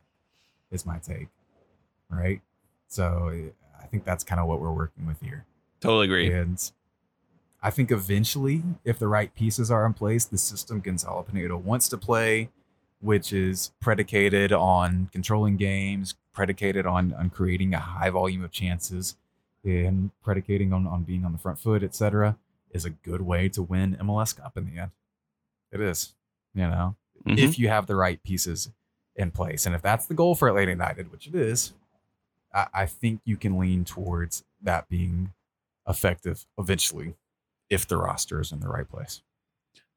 [0.70, 1.28] Is my take.
[2.10, 2.40] Right.
[2.88, 3.50] So
[3.80, 5.44] I think that's kind of what we're working with here.
[5.80, 6.32] Totally agree.
[6.32, 6.70] And
[7.62, 11.88] I think eventually, if the right pieces are in place, the system Gonzalo Pineda wants
[11.88, 12.50] to play,
[13.00, 19.16] which is predicated on controlling games, predicated on on creating a high volume of chances,
[19.64, 22.36] and predicating on on being on the front foot, etc.,
[22.70, 24.90] is a good way to win MLS Cup in the end.
[25.72, 26.14] It is,
[26.54, 26.96] you know,
[27.26, 27.38] Mhm.
[27.38, 28.70] if you have the right pieces
[29.14, 31.72] in place, and if that's the goal for Atlanta United, which it is,
[32.54, 35.32] I, I think you can lean towards that being
[35.86, 37.14] effective eventually
[37.68, 39.22] if the roster is in the right place.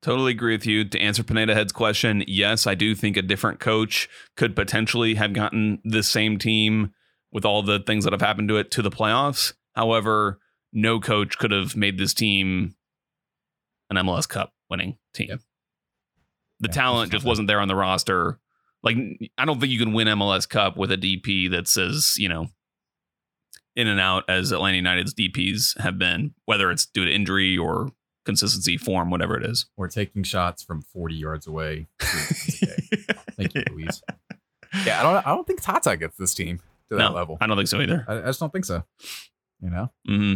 [0.01, 0.83] Totally agree with you.
[0.83, 5.33] To answer Pineda Head's question, yes, I do think a different coach could potentially have
[5.33, 6.93] gotten the same team
[7.31, 9.53] with all the things that have happened to it to the playoffs.
[9.75, 10.39] However,
[10.73, 12.75] no coach could have made this team
[13.89, 15.39] an MLS Cup winning team.
[16.59, 18.39] The Yeah, talent just wasn't there on the roster.
[18.83, 18.97] Like,
[19.37, 22.47] I don't think you can win MLS Cup with a DP that says, you know,
[23.75, 27.89] in and out as Atlanta United's DPs have been, whether it's due to injury or
[28.25, 29.65] consistency, form, whatever it is.
[29.77, 31.87] Or taking shots from 40 yards away.
[31.99, 34.01] Thank you, Louise.
[34.85, 35.27] Yeah, I don't.
[35.27, 36.59] I don't think Tata gets this team
[36.89, 37.37] to that No, level.
[37.41, 38.05] I don't think so either.
[38.07, 38.85] I, I just don't think so.
[39.61, 39.91] You know.
[40.07, 40.35] hmm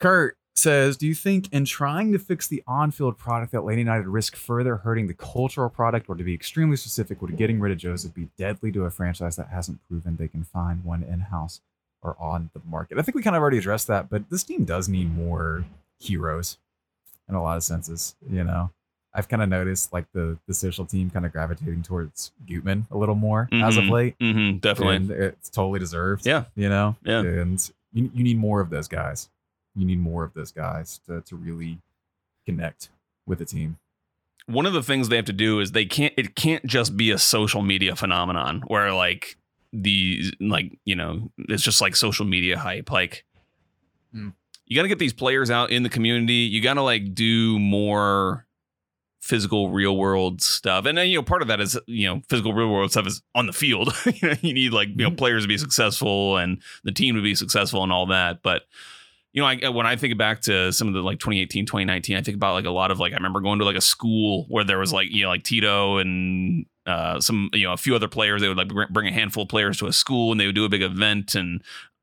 [0.00, 4.06] Kurt says, "Do you think in trying to fix the on-field product that Atlanta United
[4.08, 7.78] risk further hurting the cultural product, or to be extremely specific, would getting rid of
[7.78, 11.60] Joseph be deadly to a franchise that hasn't proven they can find one in-house
[12.02, 14.64] or on the market?" I think we kind of already addressed that, but this team
[14.64, 15.64] does need more
[15.98, 16.58] heroes
[17.28, 18.16] in a lot of senses.
[18.28, 18.70] You know,
[19.14, 22.98] I've kind of noticed like the the social team kind of gravitating towards Gutman a
[22.98, 23.90] little more as of Mhm.
[23.90, 24.14] late.
[24.20, 24.96] hmm definitely.
[24.96, 26.26] And it's totally deserved.
[26.26, 26.44] Yeah.
[26.54, 26.96] You know?
[27.02, 27.20] Yeah.
[27.20, 29.28] And you, you need more of those guys.
[29.74, 31.78] You need more of those guys to, to really
[32.46, 32.88] connect
[33.26, 33.78] with the team.
[34.46, 37.10] one of the things they have to do is they can't it can't just be
[37.10, 39.36] a social media phenomenon where like
[39.72, 42.90] the like you know it's just like social media hype.
[42.90, 43.24] Like
[44.12, 44.30] Hmm.
[44.66, 46.32] you got to get these players out in the community.
[46.50, 48.44] You got to like do more
[49.20, 50.84] physical real world stuff.
[50.86, 53.22] And then you know part of that is you know physical real world stuff is
[53.36, 53.94] on the field.
[54.06, 57.22] You know you need like you know players to be successful and the team to
[57.22, 58.42] be successful and all that.
[58.42, 58.62] But
[59.32, 62.22] you know, I, when I think back to some of the like 2018, 2019, I
[62.22, 64.64] think about like a lot of like I remember going to like a school where
[64.64, 68.08] there was like you know like Tito and uh, some you know a few other
[68.08, 68.40] players.
[68.40, 70.64] They would like bring a handful of players to a school and they would do
[70.64, 71.62] a big event and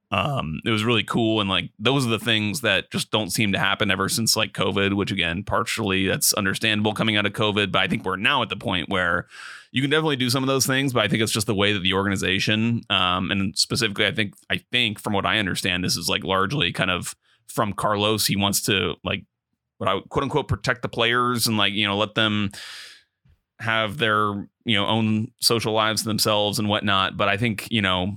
[0.09, 1.41] um, it was really cool.
[1.41, 4.53] And like those are the things that just don't seem to happen ever since like
[4.53, 4.93] COVID.
[4.93, 8.49] Which again, partially that's understandable coming out of COVID, but I think we're now at
[8.49, 9.27] the point where
[9.71, 11.73] you can definitely do some of those things, but I think it's just the way
[11.73, 15.97] that the organization, um, and specifically, I think, I think from what I understand, this
[15.97, 17.15] is like largely kind of
[17.47, 18.27] from Carlos.
[18.27, 19.23] He wants to like,
[19.77, 22.49] what I quote unquote protect the players and like you know let them
[23.59, 27.17] have their you know own social lives themselves and whatnot.
[27.17, 28.15] But I think you know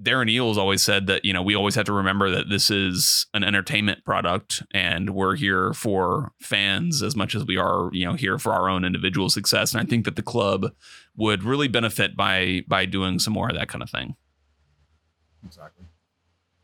[0.00, 3.26] Darren Eales always said that you know we always have to remember that this is
[3.34, 8.14] an entertainment product and we're here for fans as much as we are you know
[8.14, 9.72] here for our own individual success.
[9.72, 10.72] And I think that the club
[11.16, 14.16] would really benefit by by doing some more of that kind of thing.
[15.44, 15.86] Exactly.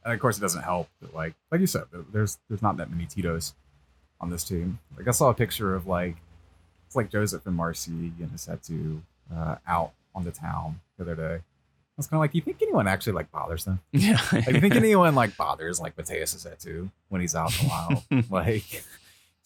[0.04, 2.90] And of course, it doesn't help that, like, like you said, there's there's not that
[2.90, 3.54] many Tito's
[4.20, 4.78] on this team.
[4.96, 6.16] Like, I saw a picture of like
[6.86, 9.02] it's like Josef and Marcy and Rossetto
[9.34, 11.42] uh, out on the town the other day.
[11.98, 13.80] I was kind of like, do you think anyone actually like bothers them?
[13.92, 17.66] Yeah, Like, do you think anyone like bothers like Matheus Rossetto when he's out in
[17.66, 17.70] the
[18.10, 18.24] wild?
[18.30, 18.84] like,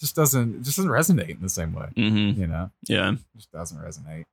[0.00, 1.86] just doesn't just doesn't resonate in the same way.
[1.94, 3.14] hmm You know, yeah.
[3.36, 4.24] just doesn't resonate.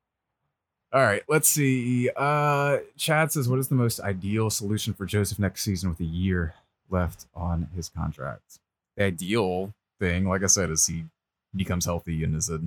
[0.93, 2.09] All right, let's see.
[2.15, 6.05] Uh Chad says, "What is the most ideal solution for Josef next season with a
[6.05, 6.55] year
[6.89, 8.59] left on his contract?"
[8.95, 11.03] The ideal thing, like I said, is he
[11.55, 12.61] becomes healthy and is a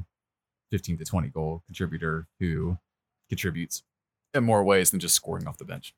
[0.70, 2.76] 15 to 20 goal contributor who
[3.28, 3.82] contributes
[4.34, 5.94] in more ways than just scoring off the bench.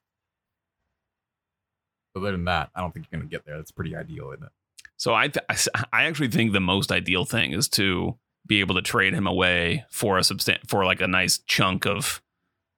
[2.15, 3.57] But other than that, I don't think you're going to get there.
[3.57, 4.53] That's pretty ideal, isn't it?
[4.97, 5.45] So I th-
[5.93, 8.17] I actually think the most ideal thing is to
[8.47, 12.23] be able to trade him away for a substan- for like a nice chunk of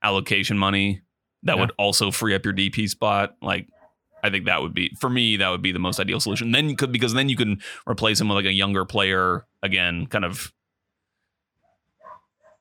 [0.02, 1.02] allocation money
[1.42, 1.60] that Yeah.
[1.60, 3.36] would also free up your DP spot.
[3.42, 3.68] Like
[4.22, 6.52] I think that would be for me that would be the most ideal solution.
[6.52, 10.06] Then you could because then you can replace him with like a younger player again,
[10.06, 10.52] kind of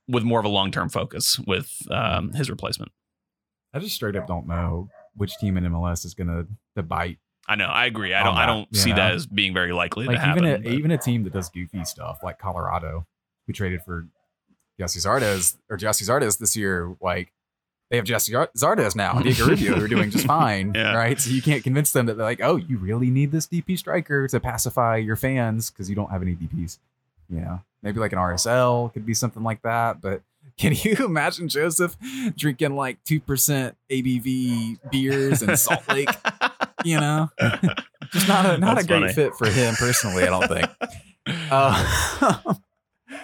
[0.08, 2.92] with more of a long term focus with um, his replacement.
[3.74, 7.18] I just straight up don't know which team in MLS is going to to bite
[7.48, 7.66] I know.
[7.66, 8.14] I agree.
[8.14, 8.36] I don't.
[8.36, 8.96] I don't see know?
[8.98, 10.46] that as being very likely like to happen.
[10.46, 13.06] even a, even a team that does goofy stuff like Colorado,
[13.48, 14.08] who traded for
[14.80, 17.34] Gyasi Zardes or Gyasi Zardes this year, like
[17.92, 20.96] they have Gyasi Zar- Zardes now, and Diego Rubio, who are doing just fine, Yeah.
[20.96, 21.20] right?
[21.20, 24.26] So you can't convince them that they're like, oh, you really need this DP striker
[24.30, 26.80] to pacify your fans because you don't have any DPs.
[27.34, 30.22] You know, maybe like an RSL could be something like that, but.
[30.58, 31.96] Can you imagine Josef
[32.36, 36.10] drinking like two percent ABV beers in Salt Lake?
[36.86, 37.30] You know,
[38.12, 39.14] just not a not That's a great funny.
[39.14, 40.24] fit for him personally.
[40.24, 40.70] I don't think.
[41.50, 42.54] Uh,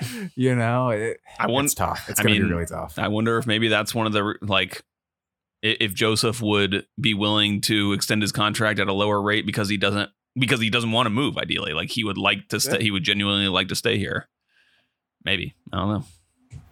[0.36, 1.66] you know, it, I wonder.
[1.66, 2.10] it's tough.
[2.10, 2.98] It's gonna mean, be really tough.
[2.98, 4.82] I wonder if maybe that's one of the like
[5.62, 9.76] if Josef would be willing to extend his contract at a lower rate because he
[9.76, 10.10] doesn't
[10.40, 12.84] because he doesn't want to move ideally like he would like to stay Yeah.
[12.84, 14.28] he would genuinely like to stay here
[15.26, 16.06] maybe i don't know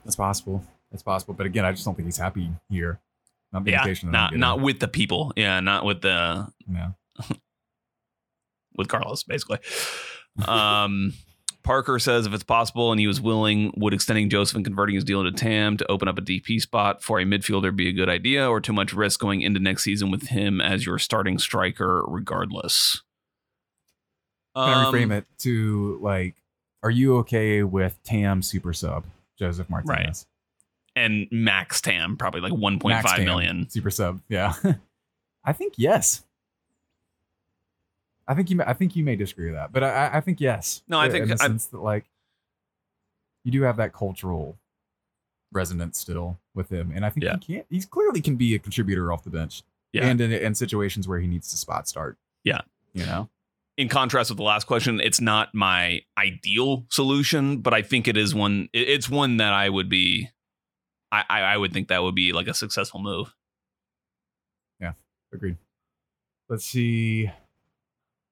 [0.06, 0.64] It's possible.
[0.94, 1.34] It's possible.
[1.34, 3.02] But again, I just don't think he's happy here.
[3.52, 6.92] Not the yeah not not with the people yeah not with the Yeah.
[8.76, 9.60] with carlos basically
[10.48, 11.14] um
[11.64, 15.04] Parker says if it's possible and he was willing, would extending Josef and converting his
[15.04, 18.08] deal into TAM to open up a DP spot for a midfielder be a good
[18.08, 22.06] idea or too much risk going into next season with him as your starting striker
[22.08, 23.02] regardless?
[24.66, 26.36] Can I Um, reframe it to like,
[26.84, 29.06] are you okay with Tam super sub
[29.38, 30.26] Josef Martinez?
[30.96, 33.70] And max TAM, probably like one point Max five Tam, million.
[33.70, 34.20] super sub.
[34.30, 34.54] Yeah.
[35.46, 36.24] I think yes.
[38.28, 38.58] I think you.
[38.58, 40.82] May, I think you may disagree with that, but I, I- I think yes.
[40.88, 42.06] No, I think in the I- sense that like
[43.44, 44.58] you do have that cultural
[45.54, 47.38] resonance still with him, and I think Yeah.
[47.40, 47.66] he can't.
[47.70, 49.62] He's clearly can be a contributor off the bench,
[49.94, 50.08] Yeah.
[50.08, 52.18] and in, in situations where he needs to spot start.
[52.44, 52.62] Yeah.
[52.94, 53.30] you know.
[53.78, 58.18] In contrast with the last question, it's not my ideal solution, but I think it
[58.18, 58.70] is one.
[58.74, 60.30] It's one that I would be.
[61.10, 63.34] I, I would think that would be like a successful move.
[64.82, 64.92] Yeah,
[65.32, 65.56] agreed.
[66.50, 67.32] Let's see.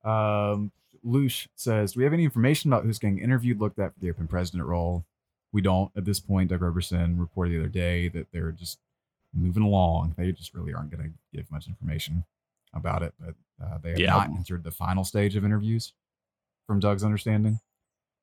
[0.04, 0.72] Um,
[1.04, 4.10] Lush says, "Do we have any information about who's getting interviewed, looked at for the
[4.10, 5.06] open president role?"
[5.54, 6.50] We don't at this point.
[6.50, 8.80] Doug Roberson reported the other day that they're just
[9.34, 10.16] moving along.
[10.18, 12.26] They just really aren't going to give much information
[12.76, 14.10] about it, but uh, they have Yeah.
[14.12, 15.94] not entered the final stage of interviews,
[16.68, 17.60] from Doug's understanding.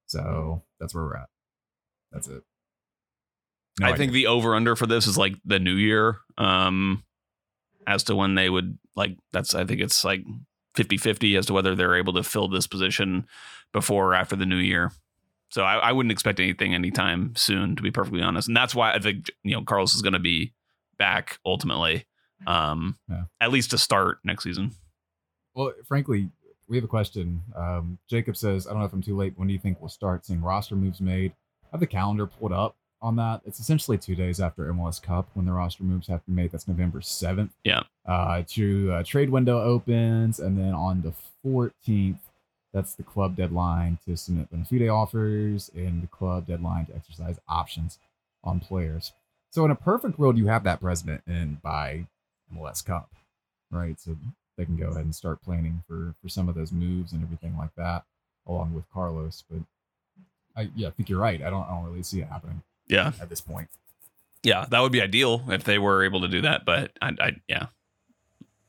[0.07, 1.29] So that's where we're at.
[2.11, 2.43] That's it.
[3.81, 3.97] No I idea.
[3.99, 6.19] think the over under for this is like the new year.
[6.37, 7.05] Um,
[7.87, 10.23] as to when they would like that's I think it's like
[10.77, 13.27] 50-50 as to whether they're able to fill this position
[13.73, 14.93] before or after the new year.
[15.51, 18.49] So I, I wouldn't expect anything anytime soon, to be perfectly honest.
[18.49, 20.53] And that's why I think you know Carlos is going to be
[20.99, 22.07] back ultimately,
[22.47, 23.25] um, Yeah.
[23.41, 24.73] at least to start next season.
[25.55, 26.31] Well, frankly,
[26.69, 27.43] we have a question.
[27.55, 29.35] Um, Jacob says, I don't know if I'm too late.
[29.37, 31.33] When do you think we'll start seeing roster moves made?
[31.65, 33.43] I have the calendar pulled up on that.
[33.45, 36.53] It's essentially two days after MLS Cup when the roster moves have to be made.
[36.53, 37.51] That's November 7th.
[37.65, 37.83] Yeah.
[38.07, 40.39] Uh, to uh, trade window opens.
[40.39, 41.13] And then on the
[41.45, 42.19] 14th,
[42.73, 47.99] that's the club deadline to submit benefit offers and the club deadline to exercise options
[48.43, 49.13] on players.
[49.51, 52.07] So in a perfect world, you have that president in by
[52.55, 53.11] MLS Cup,
[53.71, 53.99] right?
[54.01, 54.17] So
[54.57, 57.57] they can go ahead and start planning for for some of those moves and everything
[57.57, 58.05] like that,
[58.47, 59.45] along with Carlos.
[59.51, 59.61] But
[60.57, 61.43] I yeah, I think you're right.
[61.43, 63.69] I don't I don't really see it happening Yeah, at this point.
[64.43, 66.65] yeah, that would be ideal if they were able to do that.
[66.65, 67.67] But I, I yeah,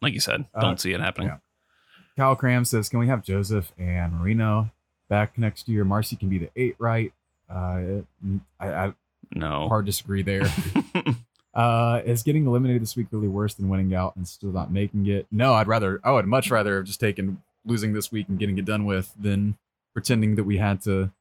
[0.02, 1.28] like you said, don't Uh, see it happening.
[1.30, 1.38] yeah.
[2.16, 4.72] Kyle Cram says, "Can we have Josef and Moreno
[5.10, 5.84] back next year?
[5.84, 7.12] Marcy can be the eight, right?
[7.50, 8.02] Uh,
[8.60, 8.94] I, I
[9.36, 9.68] No.
[9.68, 10.46] hard disagree there.
[11.54, 15.06] Uh, is getting eliminated this week really worse than winning out and still not making
[15.08, 15.28] it?
[15.32, 16.00] No, I'd rather.
[16.04, 19.14] I would much rather have just taken losing this week and getting it done with
[19.20, 19.58] than
[19.94, 21.12] pretending that we had to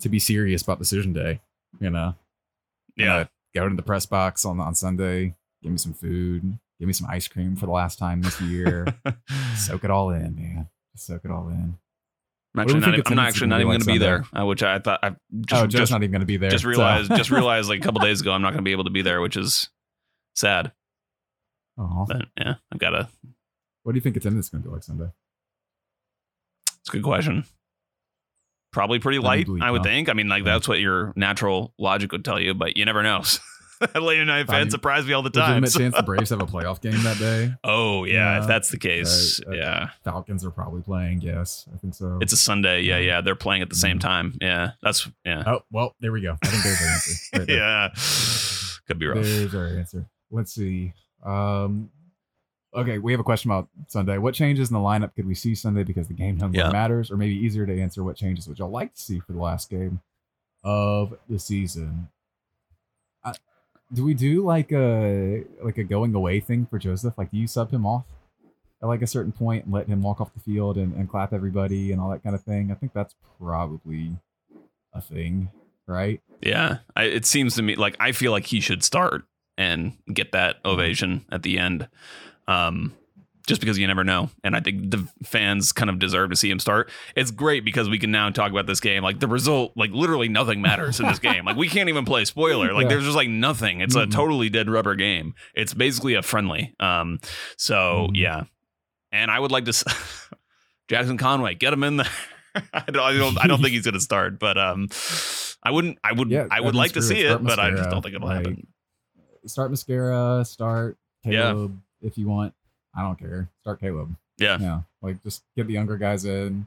[0.00, 1.40] to be serious about decision day.
[1.80, 2.14] You know,
[2.96, 3.16] yeah.
[3.16, 3.24] Uh,
[3.54, 5.34] go to the press box on on Sunday.
[5.62, 6.58] Give me some food.
[6.78, 8.86] Give me some ice cream for the last time this year.
[9.56, 10.68] soak it all in, man.
[10.94, 11.78] Soak it all in.
[12.56, 14.78] I'm actually not, I'm not actually not even going to be there, uh, which I
[14.78, 16.50] thought I just oh, Joe's just, not even going to be there.
[16.50, 18.72] just so- realized just realized like a couple days ago I'm not going to be
[18.72, 19.68] able to be there, which is
[20.34, 20.72] sad.
[21.76, 23.08] But yeah, I've got to.
[23.82, 25.10] what do you think attendance is going to be like Sunday?
[26.80, 27.44] It's a good question.
[28.72, 30.08] Probably pretty light, I would think.
[30.08, 30.52] I mean, like Yeah.
[30.54, 33.22] that's what your natural logic would tell you, but you never know.
[33.94, 35.60] United I fans mean, surprise me all the time.
[35.62, 37.52] Legitimate chance the Braves have a playoff game that day.
[37.64, 39.40] oh yeah, if that's the case.
[39.46, 41.20] Uh, yeah, Falcons are probably playing.
[41.20, 42.18] Yes, I think so.
[42.20, 42.82] it's a Sunday.
[42.82, 43.06] Yeah, Yeah.
[43.16, 44.00] yeah, they're playing at the same Mhm.
[44.02, 44.38] time.
[44.40, 46.36] Yeah, that's yeah, oh well, there we go.
[46.42, 47.12] I think there's our answer.
[47.38, 47.56] Right there.
[47.56, 47.88] yeah.
[48.86, 49.24] Could be rough.
[49.24, 50.06] There's our answer.
[50.30, 50.92] Let's see.
[51.24, 51.90] Um,
[52.74, 54.16] okay, we have a question about Sunday.
[54.18, 56.70] What changes in the lineup could we see Sunday because the game no Yeah.
[56.70, 58.04] matters, or maybe easier to answer?
[58.04, 60.00] What changes would y'all like to see for the last game
[60.62, 62.08] of the season?
[63.92, 67.14] Do we do like a like a going away thing for Josef?
[67.16, 68.04] Like, do you sub him off
[68.82, 71.32] at like a certain point and let him walk off the field and, and clap
[71.32, 72.70] everybody and all that kind of thing?
[72.70, 74.16] I think that's probably
[74.92, 75.50] a thing,
[75.86, 76.20] right?
[76.42, 79.24] Yeah, I, it seems to me like I feel like he should start
[79.56, 80.68] and get that Mm-hmm.
[80.70, 81.88] ovation at the end,
[82.48, 82.92] um,
[83.46, 84.28] just because you never know.
[84.44, 86.90] And I think the fans kind of deserve to see him start.
[87.14, 89.02] It's great because we can now talk about this game.
[89.02, 91.44] Like the result, like literally nothing matters in this game.
[91.44, 92.72] Like we can't even play spoiler.
[92.72, 92.88] Like Yeah.
[92.90, 93.80] there's just like nothing.
[93.80, 94.02] It's Mhm.
[94.02, 95.34] a totally dead rubber game.
[95.54, 96.74] It's basically a friendly.
[96.80, 97.20] Um,
[97.56, 98.16] so Mhm.
[98.16, 98.44] yeah,
[99.12, 99.70] and I would like to.
[99.70, 99.84] s-
[100.88, 102.06] Jackson Conway, get him in there.
[102.72, 104.88] I don't, I don't, I don't think he's going to start, but um,
[105.62, 107.90] I wouldn't, I would, Yeah, I would like to see it, start but I just
[107.90, 108.66] don't think it'll like, happen.
[109.46, 111.50] Start Mosquera, start Yeah.
[111.52, 112.54] Caleb if you want.
[112.96, 113.48] I don't care.
[113.60, 114.14] Start Caleb.
[114.38, 114.80] Yeah, Yeah.
[115.02, 116.66] Like just get the younger guys in.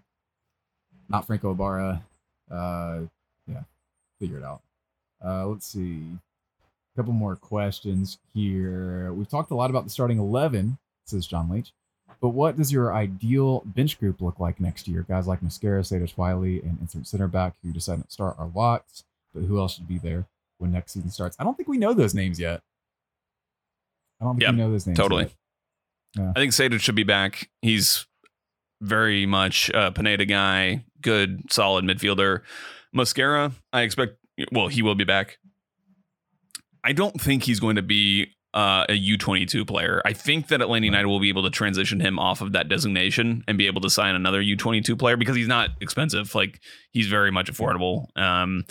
[1.10, 2.04] Not Franco Ibarra.
[2.50, 3.02] Uh
[3.48, 3.64] yeah.
[4.20, 4.62] Figure it out.
[5.24, 6.04] Uh let's see.
[6.94, 9.12] A couple more questions here.
[9.14, 11.72] We've talked a lot about the starting eleven, says John Leach.
[12.22, 15.06] But what does your ideal bench group look like next year?
[15.08, 19.04] Guys like Mosquera, Sejdic Wiley, and insert center back who decided to start are locked.
[19.34, 20.26] But who else should be there
[20.58, 21.38] when next season starts?
[21.40, 22.62] I don't think we know those names yet.
[24.20, 24.98] I don't think Yeah, we know those names.
[24.98, 25.24] totally.
[25.26, 25.34] yet.
[26.18, 27.50] I think Sejdic should be back.
[27.62, 28.06] He's
[28.82, 32.42] very much a Pineda guy, good, solid midfielder.
[32.96, 34.14] Mosquera, I expect.
[34.52, 35.38] Well, he will be back.
[36.84, 40.02] I don't think he's going to be uh, a U twenty two player.
[40.06, 43.44] I think that Atlanta United will be able to transition him off of that designation
[43.48, 46.34] and be able to sign another U twenty two player because he's not expensive.
[46.34, 46.60] Like
[46.92, 48.08] he's very much affordable.
[48.18, 48.64] Um,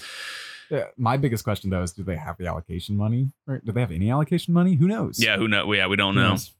[0.70, 3.30] Yeah, my biggest question though is, do they have the allocation money?
[3.46, 4.74] Or do they have any allocation money?
[4.74, 5.22] Who knows?
[5.22, 5.70] yeah, who know?
[5.72, 6.28] Yeah, we don't Who know.
[6.30, 6.50] knows?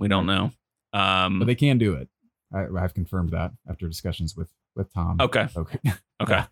[0.00, 0.50] We don't know.
[0.92, 2.08] Um, But they can do it.
[2.52, 5.18] I, I've confirmed that after discussions with with Tom.
[5.20, 5.46] okay.
[5.56, 5.78] Okay.
[6.22, 6.42] Okay.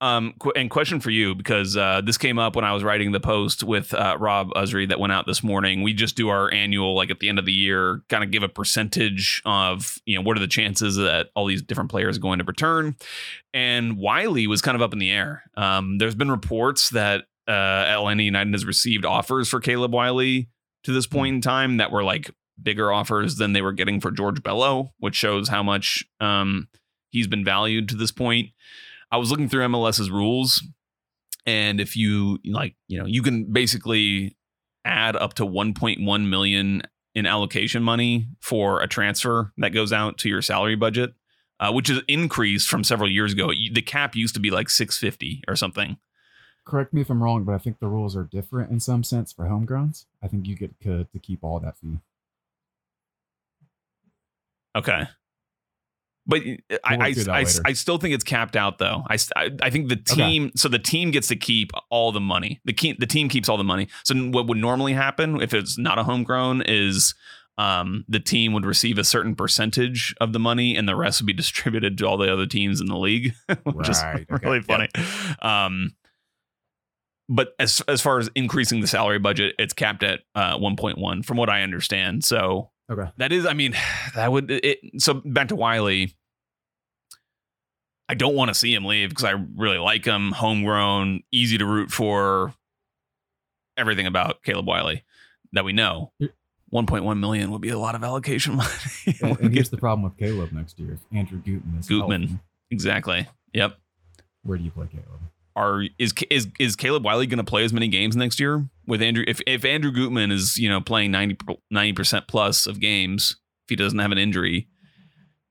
[0.00, 3.10] Um, qu- and question for you because uh, this came up when I was writing
[3.10, 5.82] the post with uh, Rob Usry that went out this morning.
[5.82, 8.44] We just do our annual, like at the end of the year, kind of give
[8.44, 12.20] a percentage of you know what are the chances that all these different players are
[12.20, 12.94] going to return.
[13.52, 15.42] And Wiley was kind of up in the air.
[15.56, 20.48] Um, there's been reports that uh, Atlanta United has received offers for Caleb Wiley
[20.84, 22.30] to this point in time that were like
[22.62, 26.68] bigger offers than they were getting for George Bello, which shows how much um,
[27.10, 28.50] he's been valued to this point.
[29.10, 30.62] I was looking through MLS's rules,
[31.44, 34.36] and if you like, you know, you can basically
[34.84, 36.82] add up to 1.1 million
[37.14, 41.14] in allocation money for a transfer that goes out to your salary budget,
[41.60, 43.48] uh, which is increased from several years ago.
[43.48, 45.96] The cap used to be like 650 or something.
[46.66, 49.32] Correct me if I'm wrong, but I think the rules are different in some sense
[49.32, 50.06] for homegrowns.
[50.20, 51.98] I think you get to, to keep all that fee.
[54.76, 55.04] Okay.
[56.26, 56.42] But
[56.84, 57.46] I, work I, through I.
[57.64, 59.04] I still think it's capped out though.
[59.08, 62.60] I, I, I think the team, so the team gets to keep all the money.
[62.64, 63.88] The, key, the team keeps all the money.
[64.04, 67.14] So what would normally happen if it's not a homegrown is
[67.58, 71.26] um, the team would receive a certain percentage of the money and the rest would
[71.26, 74.62] be distributed to all the other teams in the league, which is Right, okay, really
[74.62, 74.88] funny.
[75.40, 75.94] Um,
[77.28, 81.36] but as as far as increasing the salary budget, it's capped at uh, 1.1 from
[81.36, 82.24] what I understand.
[82.24, 83.10] So Okay.
[83.16, 83.74] that is, I mean,
[84.14, 84.78] that would it.
[85.02, 86.14] So back to Wiley.
[88.08, 90.30] I don't want to see him leave because I really like him.
[90.30, 92.54] Homegrown, easy to root for.
[93.76, 95.04] Everything about Caleb Wiley
[95.52, 96.12] that we know.
[96.72, 98.70] 1.1 million would be a lot of allocation money.
[99.20, 100.98] And, and here's the problem with Caleb next year.
[101.12, 102.22] Andrew Gutman is Gutman.
[102.22, 103.26] healthy, exactly.
[103.52, 103.76] Yep.
[104.44, 105.20] where do you play Caleb?
[105.56, 109.02] Are is is is Caleb Wiley going to play as many games next year with
[109.02, 109.24] Andrew?
[109.26, 113.76] If if Andrew Gutman is you know playing 90 percent plus of games, if he
[113.76, 114.68] doesn't have an injury,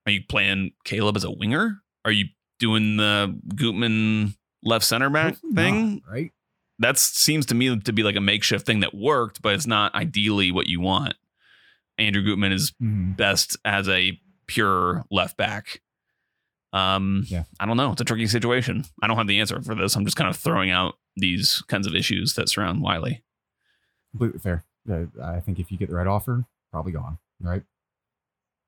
[0.05, 1.81] are you playing Caleb as a winger?
[2.05, 2.25] Are you
[2.59, 5.95] doing the Gutman left center back thing?
[6.05, 6.31] not, right?
[6.79, 9.95] That seems to me to be like a makeshift thing that worked, but it's not
[9.95, 11.15] ideally what you want.
[11.97, 13.15] Andrew Gutman is Mhm.
[13.17, 15.81] best as a pure left back.
[16.75, 17.43] Um, Yeah.
[17.59, 17.93] I don't know.
[17.93, 18.83] It's a tricky situation.
[19.01, 19.95] I don't have the answer for this.
[19.95, 23.23] I'm just kind of throwing out these kinds of issues that surround Wiley.
[24.11, 24.63] Completely fair.
[25.23, 27.63] I think if you get the right offer, probably gone, right?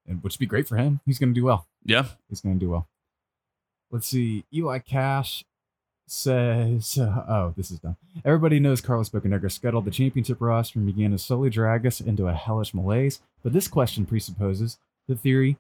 [0.07, 1.01] And which would be great for him.
[1.05, 1.67] He's going to do well.
[1.83, 2.05] Yeah.
[2.29, 2.87] He's going to do well.
[3.91, 4.45] Let's see.
[4.53, 5.43] Eli Cash
[6.07, 7.97] says, uh, "Oh, this is done.
[8.25, 12.27] Everybody knows Carlos Bocanegra scuttled the championship roster and began to slowly drag us into
[12.27, 13.19] a hellish malaise.
[13.43, 14.77] But this question presupposes
[15.07, 15.57] the theory: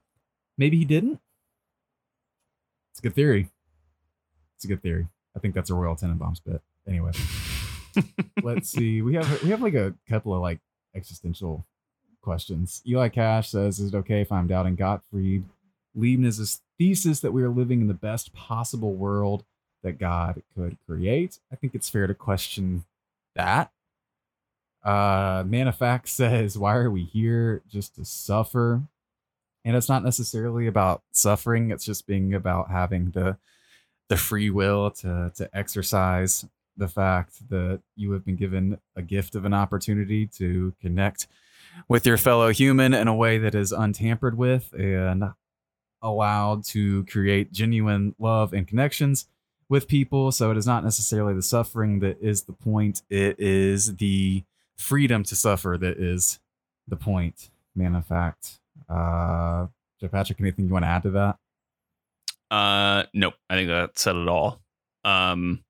[0.57, 1.19] maybe he didn't.
[2.97, 3.51] It's a good theory.
[4.55, 5.07] It's a good theory.
[5.35, 6.63] I think that's a Royal Tenenbaums bit.
[6.87, 7.11] Anyway,
[8.41, 9.03] let's see.
[9.03, 10.61] We have we have like a couple of like
[10.95, 11.63] existential
[12.23, 12.81] questions.
[12.87, 15.43] Eli Cash says, "Is it okay if I'm doubting Gottfried
[15.93, 19.45] Leibniz's thesis that we are living in the best possible world
[19.83, 22.85] that God could create?" I think it's fair to question
[23.35, 23.71] that.
[24.83, 27.61] Uh, Manifact says, "Why are we here?
[27.69, 28.81] Just to suffer?"
[29.67, 31.71] And it's not necessarily about suffering.
[31.71, 33.37] It's just being about having the
[34.07, 36.45] the free will to to exercise
[36.77, 41.27] the fact that you have been given a gift of an opportunity to connect
[41.89, 45.33] with your fellow human in a way that is untampered with and
[46.01, 49.25] allowed to create genuine love and connections
[49.67, 50.31] with people.
[50.31, 54.43] So it is not necessarily the suffering that is the point, it is the
[54.77, 56.39] freedom to suffer that is
[56.87, 57.49] the point.
[57.75, 58.59] Man of fact.
[58.89, 59.67] Uh,
[60.11, 61.37] Patrick, anything you want to add to that?
[62.49, 63.33] Uh, nope.
[63.49, 64.61] I think that said it all.
[65.03, 65.63] Um,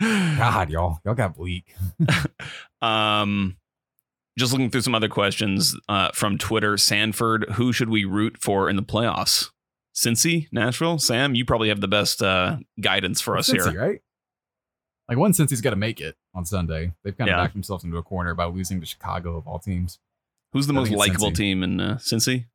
[0.00, 1.74] God, y'all, y'all got bleak.
[2.82, 3.56] um,
[4.38, 6.76] just looking through some other questions uh, from Twitter.
[6.76, 9.50] Sanford, who should we root for in the playoffs?
[9.94, 11.34] Cincy, Nashville, Sam.
[11.34, 13.80] You probably have the best uh, guidance for us Cincy, here.
[13.80, 14.00] right?
[15.08, 16.94] Like one since he's got to make it on Sunday.
[17.04, 17.42] They've kind of Yeah.
[17.42, 19.98] backed themselves into a corner by losing to Chicago of all teams.
[20.52, 21.36] Who's the I most likable Cincy.
[21.36, 22.46] team in uh, Cincy?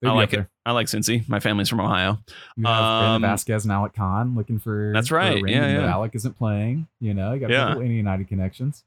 [0.00, 0.36] They'd I like it.
[0.36, 0.50] there.
[0.66, 1.28] I like Cincy.
[1.28, 2.18] My family's from Ohio.
[2.56, 2.82] You have
[3.16, 5.42] Um, Vazquez and Alec Kann looking for That's for a right.
[5.42, 5.92] ring, Yeah, yeah.
[5.92, 6.88] Alec isn't playing.
[7.00, 7.64] You know, you got Yeah.
[7.64, 8.84] a couple United connections.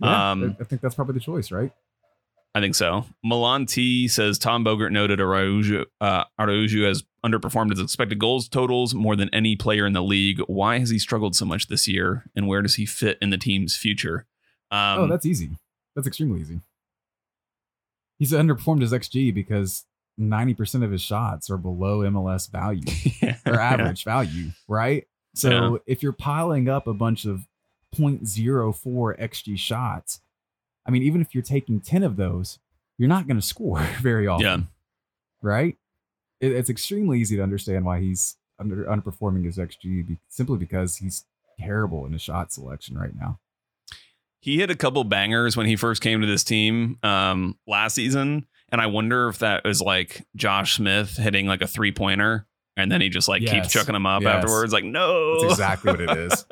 [0.00, 1.72] Yeah, Um, I think that's probably the choice, right?
[2.54, 3.04] I think so.
[3.22, 8.94] Milan T says Tom Bogert noted Araujo, uh, Araujo has underperformed his expected goals totals
[8.94, 10.40] more than any player in the league.
[10.46, 13.36] Why has he struggled so much this year, and where does he fit in the
[13.38, 14.26] team's future?
[14.70, 15.50] Um, oh, that's easy.
[15.96, 16.60] That's extremely easy.
[18.18, 19.84] He's underperformed his XG because
[20.20, 22.82] 90% of his shots are below MLS value.
[23.46, 25.06] or average value, right?
[25.34, 25.76] So Yeah.
[25.86, 27.46] if you're piling up a bunch of
[27.94, 30.20] 0.04 XG shots,
[30.86, 32.58] I mean, even if you're taking 10 of those,
[32.98, 34.58] you're not going to score very often, Yeah.
[35.42, 35.76] right?
[36.40, 40.96] It, it's extremely easy to understand why he's under underperforming his XG be, simply because
[40.96, 41.24] he's
[41.58, 43.38] terrible in his shot selection right now.
[44.40, 48.46] He hit a couple bangers when he first came to this team um, last season,
[48.70, 52.90] and I wonder if that was like Josh Smith hitting like a three pointer, and
[52.92, 54.36] then he just like keeps chucking them up Yes.
[54.36, 54.72] afterwards.
[54.72, 56.46] Like, no, That's exactly what it is.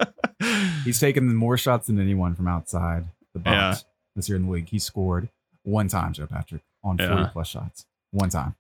[0.85, 3.85] He's taken more shots than anyone from outside the box
[4.17, 4.69] this year in the league.
[4.69, 5.29] He scored
[5.63, 7.27] one time, Joe Patrick, on 40 Yeah.
[7.33, 7.87] plus shots.
[8.11, 8.55] One time.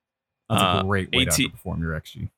[0.48, 2.28] That's a Uh, great way AT to perform your XG.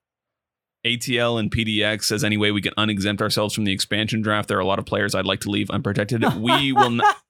[0.87, 4.49] ATL and PDX says any way we can unexempt ourselves from the expansion draft.
[4.49, 6.24] There are a lot of players I'd like to leave unprotected.
[6.37, 7.16] We will not.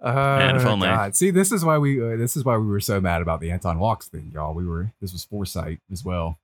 [0.00, 0.86] Uh, if only.
[0.86, 1.16] God.
[1.16, 3.50] See, this is why we uh, this is why we were so mad about the
[3.50, 4.54] Anton Walkes thing, y'all.
[4.54, 6.38] We were this was foresight as well.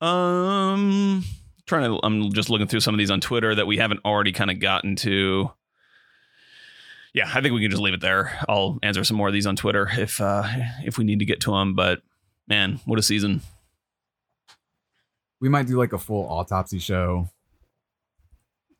[0.00, 1.24] Um,
[1.66, 1.98] trying to.
[2.04, 4.60] I'm just looking through some of these on Twitter that we haven't already kind of
[4.60, 5.50] gotten to.
[7.18, 8.38] Yeah, I think we can just leave it there.
[8.48, 10.44] I'll answer some more of these on Twitter if uh
[10.84, 11.74] if we need to get to them.
[11.74, 12.00] But
[12.46, 13.40] man, what a season!
[15.40, 17.28] We might do like a full autopsy show,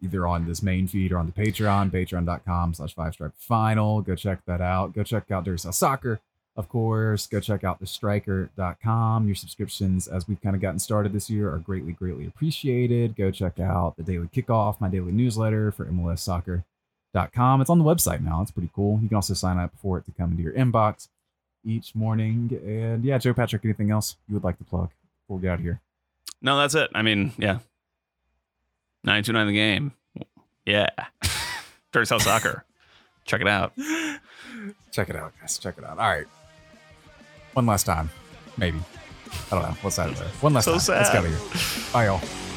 [0.00, 4.02] either on this main feed or on the Patreon, patreon.com slash five stripe final.
[4.02, 4.94] Go check that out.
[4.94, 6.20] Go check out South Soccer,
[6.54, 7.26] of course.
[7.26, 9.26] Go check out the striker.com.
[9.26, 13.16] Your subscriptions, as we've kind of gotten started this year, are greatly, greatly appreciated.
[13.16, 16.20] Go check out the daily kickoff, my daily newsletter for MLS
[17.12, 17.60] Soccer.com.
[17.60, 18.42] It's on the website now.
[18.42, 18.98] It's pretty cool.
[19.02, 21.08] You can also sign up for it to come into your inbox
[21.64, 22.50] each morning.
[22.64, 24.90] And yeah, Joe Patrick, anything else you would like to plug
[25.22, 25.80] before we get out of here?
[26.40, 26.90] No, that's it.
[26.94, 27.58] I mean, yeah,
[29.04, 29.92] nine two nine the game.
[30.64, 30.88] Yeah,
[31.92, 32.64] Dirty South Soccer.
[33.24, 33.72] Check it out.
[34.92, 35.58] Check it out, guys.
[35.58, 35.98] Check it out.
[35.98, 36.26] All right.
[37.54, 38.08] One last time.
[38.56, 38.78] Maybe.
[39.50, 39.76] I don't know.
[39.82, 40.10] What's that?
[40.40, 40.76] One last So time.
[40.76, 41.16] Let's sad.
[41.16, 41.92] out of here.
[41.92, 42.47] Bye, y'all.